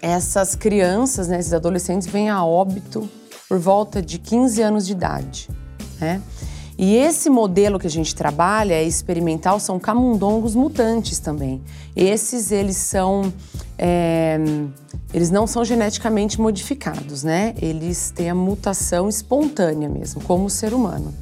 [0.00, 3.08] essas crianças, né, esses adolescentes vêm a óbito
[3.48, 5.48] por volta de 15 anos de idade,
[6.00, 6.20] né?
[6.78, 11.60] E esse modelo que a gente trabalha é experimental, são camundongos mutantes também.
[11.94, 13.32] Esses, eles são...
[13.78, 14.38] É,
[15.12, 17.54] eles não são geneticamente modificados, né?
[17.60, 21.12] Eles têm a mutação espontânea mesmo, como o ser humano.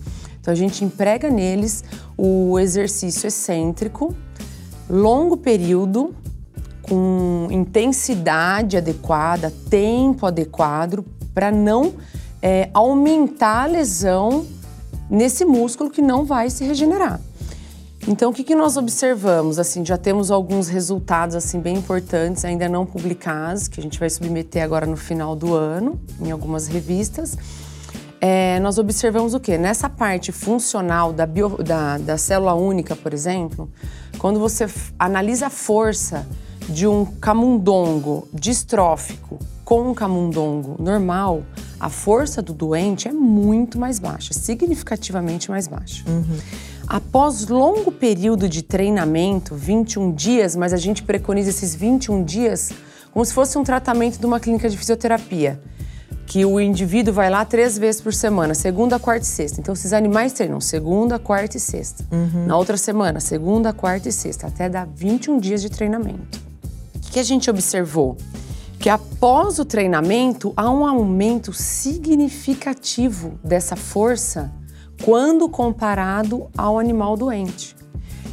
[0.40, 1.82] Então a gente emprega neles
[2.16, 4.14] o exercício excêntrico,
[4.88, 6.14] longo período,
[6.82, 11.92] com intensidade adequada, tempo adequado, para não
[12.40, 14.46] é, aumentar a lesão
[15.10, 17.20] nesse músculo que não vai se regenerar.
[18.08, 19.58] Então, o que, que nós observamos?
[19.58, 24.08] Assim, já temos alguns resultados assim bem importantes, ainda não publicados, que a gente vai
[24.08, 27.36] submeter agora no final do ano, em algumas revistas.
[28.18, 29.58] É, nós observamos o quê?
[29.58, 33.70] Nessa parte funcional da, bio, da, da célula única, por exemplo,
[34.18, 34.66] quando você
[34.98, 36.26] analisa a força
[36.68, 41.42] de um camundongo distrófico com um camundongo normal,
[41.80, 46.04] a força do doente é muito mais baixa, significativamente mais baixa.
[46.06, 46.38] Uhum.
[46.86, 52.70] Após longo período de treinamento, 21 dias, mas a gente preconiza esses 21 dias
[53.12, 55.60] como se fosse um tratamento de uma clínica de fisioterapia,
[56.26, 59.60] que o indivíduo vai lá três vezes por semana, segunda, quarta e sexta.
[59.60, 62.04] Então, esses animais treinam segunda, quarta e sexta.
[62.12, 62.46] Uhum.
[62.46, 66.40] Na outra semana, segunda, quarta e sexta, até dar 21 dias de treinamento.
[66.94, 68.16] O que a gente observou?
[68.80, 74.50] Que após o treinamento, há um aumento significativo dessa força
[75.04, 77.76] quando comparado ao animal doente.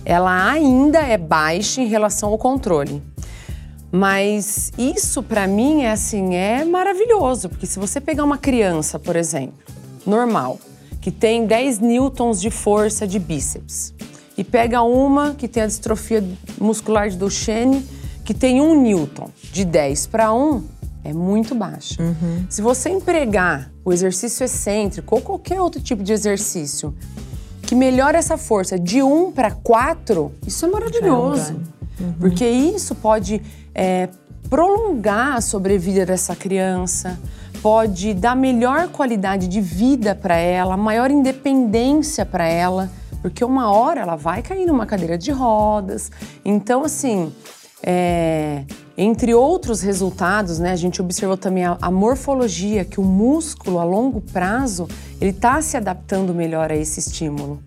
[0.05, 3.03] Ela ainda é baixa em relação ao controle.
[3.91, 9.17] Mas isso para mim é assim, é maravilhoso, porque se você pegar uma criança, por
[9.17, 9.57] exemplo,
[10.05, 10.59] normal,
[11.01, 13.93] que tem 10 newtons de força de bíceps,
[14.37, 16.23] e pega uma que tem a distrofia
[16.59, 17.85] muscular de Duchenne,
[18.27, 20.61] que tem 1 newton, de 10 para 1,
[21.05, 22.03] é muito baixa.
[22.03, 22.45] Uhum.
[22.49, 26.93] Se você empregar o exercício excêntrico ou qualquer outro tipo de exercício
[27.61, 31.55] que melhora essa força de 1 para 4, isso é maravilhoso.
[31.97, 32.13] É uhum.
[32.19, 33.41] Porque isso pode
[33.73, 34.09] é,
[34.49, 37.17] prolongar a sobrevida dessa criança,
[37.61, 44.01] pode dar melhor qualidade de vida para ela, maior independência para ela, porque uma hora
[44.01, 46.11] ela vai cair numa cadeira de rodas.
[46.43, 47.31] Então, assim,
[47.83, 48.63] é,
[48.97, 53.83] entre outros resultados, né, a gente observou também a, a morfologia, que o músculo a
[53.83, 54.87] longo prazo
[55.21, 57.61] ele está se adaptando melhor a esse estímulo.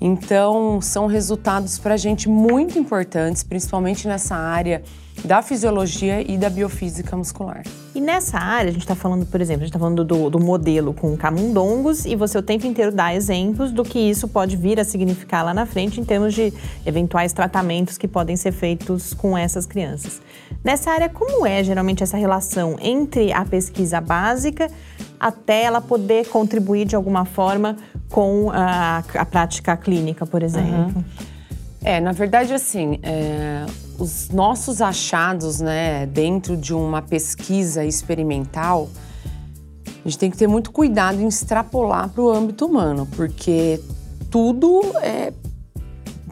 [0.00, 4.82] Então, são resultados para a gente muito importantes, principalmente nessa área
[5.24, 7.62] da fisiologia e da biofísica muscular.
[7.94, 10.38] E nessa área, a gente está falando, por exemplo, a gente está falando do, do,
[10.38, 14.78] modelo com camundongos e você o tempo inteiro dá exemplos do que isso pode vir
[14.78, 16.52] a significar lá na frente em termos de
[16.86, 20.20] eventuais tratamentos que podem ser feitos com essas crianças.
[20.62, 24.70] Nessa área, como é geralmente essa relação entre a pesquisa básica
[25.18, 27.76] até ela poder contribuir de alguma forma
[28.08, 30.94] com a, a prática clínica, por exemplo?
[30.96, 31.04] Uhum.
[31.82, 33.64] É, na verdade, assim, é,
[33.98, 38.88] os nossos achados, né, dentro de uma pesquisa experimental,
[39.84, 43.80] a gente tem que ter muito cuidado em extrapolar para o âmbito humano, porque
[44.30, 45.32] tudo é,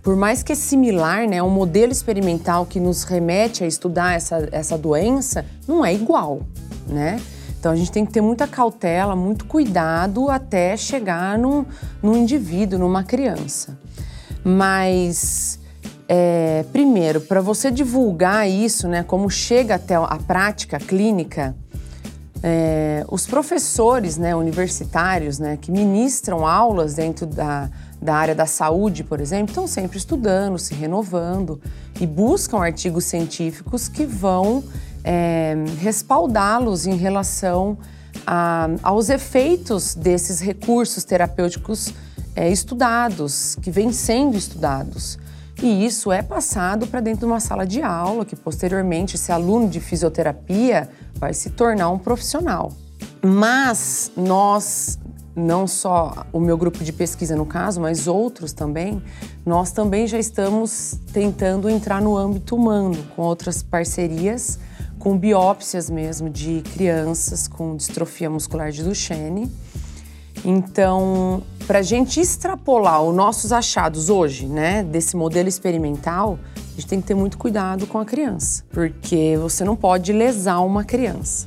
[0.07, 4.49] por mais que é similar, né, um modelo experimental que nos remete a estudar essa,
[4.53, 6.43] essa doença, não é igual,
[6.87, 7.21] né?
[7.59, 11.67] Então a gente tem que ter muita cautela, muito cuidado até chegar num,
[12.01, 13.77] num indivíduo, numa criança.
[14.45, 15.59] Mas,
[16.09, 21.57] é, primeiro, para você divulgar isso, né, como chega até a prática clínica,
[22.43, 27.69] é, os professores né, universitários né, que ministram aulas dentro da,
[28.01, 31.61] da área da saúde, por exemplo, estão sempre estudando, se renovando
[32.01, 34.63] e buscam artigos científicos que vão
[35.03, 37.79] é, respaldá-los em relação
[38.27, 41.93] a, aos efeitos desses recursos terapêuticos
[42.35, 45.19] é, estudados, que vêm sendo estudados.
[45.63, 49.69] E isso é passado para dentro de uma sala de aula, que posteriormente esse aluno
[49.69, 52.73] de fisioterapia vai se tornar um profissional.
[53.23, 54.99] Mas nós,
[55.35, 59.03] não só o meu grupo de pesquisa no caso, mas outros também,
[59.47, 64.59] nós também já estamos tentando entrar no âmbito humano, com outras parcerias,
[64.99, 69.51] com biópsias mesmo de crianças com distrofia muscular de Duchenne
[70.45, 76.87] então, para a gente extrapolar os nossos achados hoje, né, desse modelo experimental, a gente
[76.87, 81.47] tem que ter muito cuidado com a criança, porque você não pode lesar uma criança.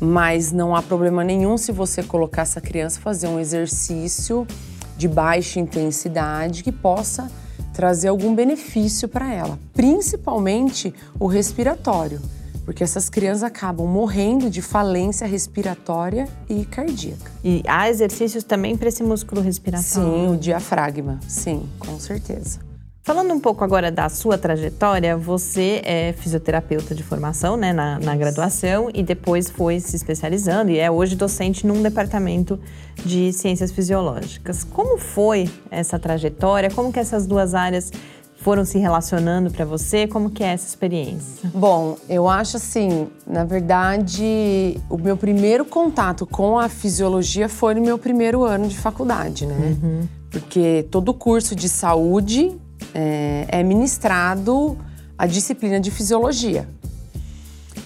[0.00, 4.46] Mas não há problema nenhum se você colocar essa criança fazer um exercício
[4.96, 7.30] de baixa intensidade que possa
[7.72, 12.20] trazer algum benefício para ela, principalmente o respiratório
[12.68, 17.32] porque essas crianças acabam morrendo de falência respiratória e cardíaca.
[17.42, 20.06] E há exercícios também para esse músculo respiratório?
[20.06, 22.60] Sim, o diafragma, sim, com certeza.
[23.02, 28.14] Falando um pouco agora da sua trajetória, você é fisioterapeuta de formação né, na, na,
[28.14, 32.60] graduação e depois foi se especializando e é hoje docente num departamento
[33.02, 34.62] de ciências fisiológicas.
[34.62, 36.70] Como foi essa trajetória?
[36.70, 37.90] Como que essas duas áreas
[38.40, 40.06] foram se relacionando para você?
[40.06, 41.50] Como que é essa experiência?
[41.52, 47.80] Bom, eu acho assim, na verdade, o meu primeiro contato com a fisiologia foi no
[47.80, 49.76] meu primeiro ano de faculdade, né?
[49.82, 50.08] Uhum.
[50.30, 52.56] Porque todo curso de saúde
[52.94, 54.78] é, é ministrado
[55.16, 56.68] a disciplina de fisiologia.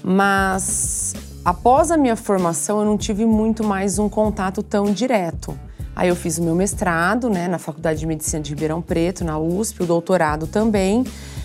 [0.05, 5.59] Mas após a minha formação, eu não tive muito mais um contato tão direto.
[5.95, 9.39] Aí eu fiz o meu mestrado, né, na Faculdade de Medicina de Ribeirão Preto, na
[9.39, 11.05] USP, o doutorado também,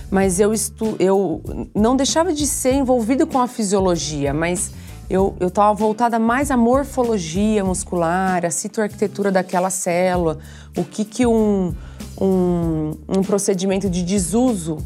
[0.10, 1.42] mas eu, estu eu
[1.76, 4.72] não deixava de ser envolvido com a fisiologia, mas
[5.10, 10.38] eu estava voltada mais à morfologia muscular, a citoarquitetura daquela célula,
[10.78, 11.74] o que, que um,
[12.20, 14.78] um, um procedimento de desuso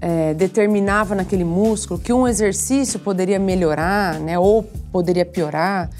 [0.00, 4.62] é, determinava naquele músculo, que um exercício poderia melhorar né, ou
[4.92, 5.90] poderia piorar.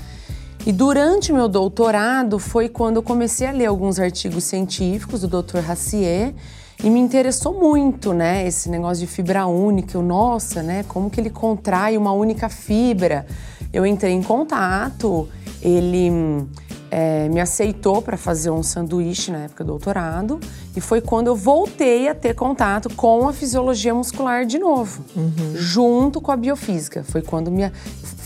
[0.67, 5.41] E durante o meu doutorado foi quando eu comecei a ler alguns artigos científicos do
[5.41, 5.61] Dr.
[5.61, 6.35] Racier
[6.83, 9.97] e me interessou muito, né, esse negócio de fibra única.
[9.97, 13.27] Eu, nossa, né, como que ele contrai uma única fibra?
[13.73, 15.29] Eu entrei em contato,
[15.63, 16.11] ele
[16.91, 20.41] é, me aceitou para fazer um sanduíche na época do doutorado
[20.77, 25.55] e foi quando eu voltei a ter contato com a fisiologia muscular de novo, uhum.
[25.55, 27.05] junto com a biofísica.
[27.05, 27.71] Foi quando me,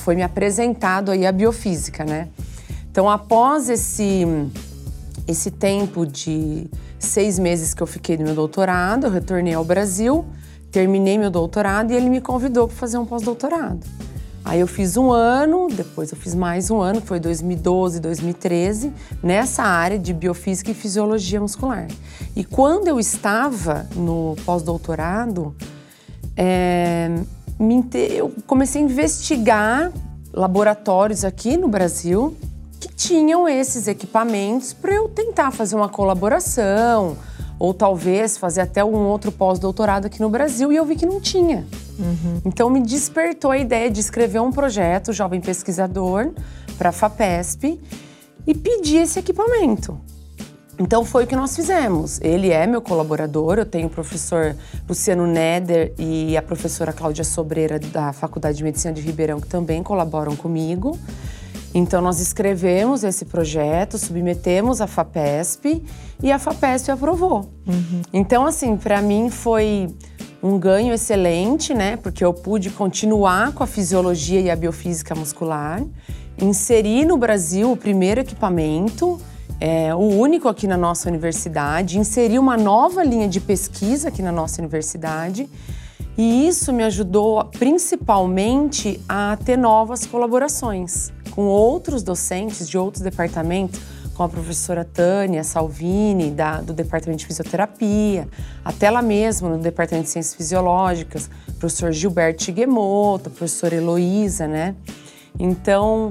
[0.00, 2.28] foi me apresentado aí a biofísica, né?
[2.90, 4.26] Então, após esse,
[5.28, 10.24] esse tempo de seis meses que eu fiquei no meu doutorado, eu retornei ao Brasil,
[10.72, 13.80] terminei meu doutorado e ele me convidou para fazer um pós-doutorado.
[14.44, 18.92] Aí eu fiz um ano, depois eu fiz mais um ano, que foi 2012, 2013,
[19.22, 21.86] nessa área de biofísica e fisiologia muscular.
[22.34, 25.54] E quando eu estava no pós-doutorado,
[26.36, 27.10] é,
[28.16, 29.92] eu comecei a investigar
[30.32, 32.36] laboratórios aqui no Brasil
[32.78, 37.16] que tinham esses equipamentos para eu tentar fazer uma colaboração
[37.58, 41.20] ou talvez fazer até um outro pós-doutorado aqui no Brasil e eu vi que não
[41.20, 41.66] tinha.
[41.98, 42.40] Uhum.
[42.46, 46.30] Então me despertou a ideia de escrever um projeto, jovem pesquisador,
[46.78, 47.78] para a FAPESP
[48.46, 50.00] e pedir esse equipamento.
[50.80, 52.18] Então foi o que nós fizemos.
[52.22, 54.56] Ele é meu colaborador, eu tenho o professor
[54.88, 59.82] Luciano Neder e a professora Cláudia Sobreira da Faculdade de Medicina de Ribeirão que também
[59.82, 60.98] colaboram comigo.
[61.74, 65.84] Então nós escrevemos esse projeto, submetemos à FAPESP
[66.22, 67.50] e a FAPESP aprovou.
[67.66, 68.00] Uhum.
[68.10, 69.86] Então assim, para mim foi
[70.42, 71.98] um ganho excelente, né?
[71.98, 75.84] Porque eu pude continuar com a fisiologia e a biofísica muscular,
[76.40, 79.20] inserir no Brasil o primeiro equipamento,
[79.60, 84.32] é, o único aqui na nossa universidade, inserir uma nova linha de pesquisa aqui na
[84.32, 85.48] nossa universidade.
[86.16, 93.80] E isso me ajudou principalmente a ter novas colaborações com outros docentes de outros departamentos,
[94.14, 98.28] com a professora Tânia Salvini, da, do Departamento de Fisioterapia,
[98.64, 104.74] até lá mesmo no Departamento de Ciências Fisiológicas, professor Gilberto Shigemoto, professora Heloísa, né?
[105.38, 106.10] Então,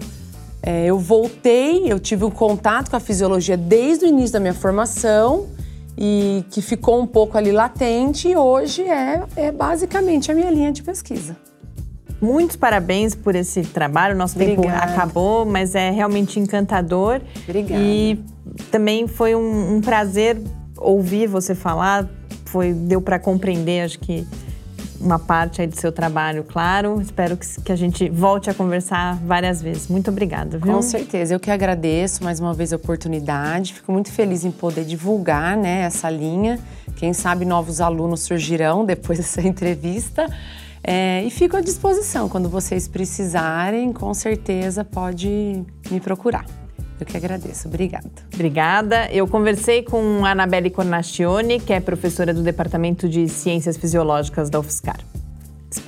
[0.61, 4.53] é, eu voltei, eu tive um contato com a fisiologia desde o início da minha
[4.53, 5.47] formação
[5.97, 10.71] e que ficou um pouco ali latente e hoje é, é basicamente a minha linha
[10.71, 11.35] de pesquisa.
[12.21, 14.15] Muitos parabéns por esse trabalho.
[14.15, 14.61] Nosso Obrigada.
[14.61, 17.21] tempo acabou, mas é realmente encantador.
[17.43, 17.81] Obrigada.
[17.81, 18.19] E
[18.69, 20.37] também foi um, um prazer
[20.77, 22.09] ouvir você falar.
[22.45, 24.27] Foi deu para compreender, acho que
[24.99, 27.01] uma parte aí do seu trabalho, claro.
[27.01, 29.87] Espero que, que, a gente volte a conversar várias vezes.
[29.87, 30.73] Muito obrigada, viu?
[30.73, 31.33] Com certeza.
[31.33, 33.73] Eu que agradeço mais uma vez a oportunidade.
[33.73, 36.59] Fico muito feliz em poder divulgar né, essa linha.
[36.95, 40.27] Quem sabe novos alunos surgirão depois dessa entrevista.
[40.83, 42.29] É, e fico à disposição.
[42.29, 46.45] Quando vocês precisarem, com certeza pode me procurar.
[46.99, 47.67] Eu que agradeço.
[47.67, 48.09] Obrigada.
[48.33, 49.09] Obrigada.
[49.11, 54.59] Eu conversei com a Anabelle Cornacione, que é professora do Departamento de Ciências Fisiológicas da
[54.59, 54.99] UFSCar.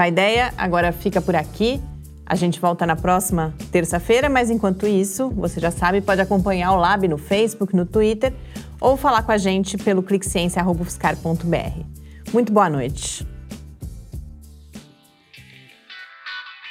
[0.08, 1.82] Ideia agora fica por aqui.
[2.26, 6.78] A gente volta na próxima terça-feira, mas enquanto isso, você já sabe, pode acompanhar o
[6.78, 8.34] Lab no Facebook, no Twitter
[8.80, 11.84] ou falar com a gente pelo cliqueciência.ufscar.br.
[12.32, 13.28] Muito boa noite.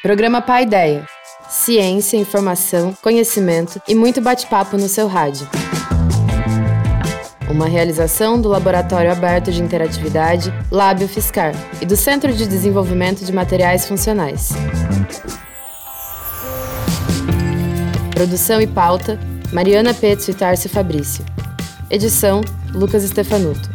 [0.03, 1.20] Programa Pai Ideia.
[1.51, 5.49] Ciência, informação, conhecimento e muito bate-papo no seu rádio.
[7.51, 13.33] uma realização do Laboratório Aberto de Interatividade Lábio Fiscar e do Centro de Desenvolvimento de
[13.33, 14.51] Materiais Funcionais.
[18.15, 19.19] Produção e pauta:
[19.53, 21.25] Mariana Petzo e Tarcio Fabrício.
[21.91, 22.43] Edição:
[22.73, 23.69] Lucas Stefanuto.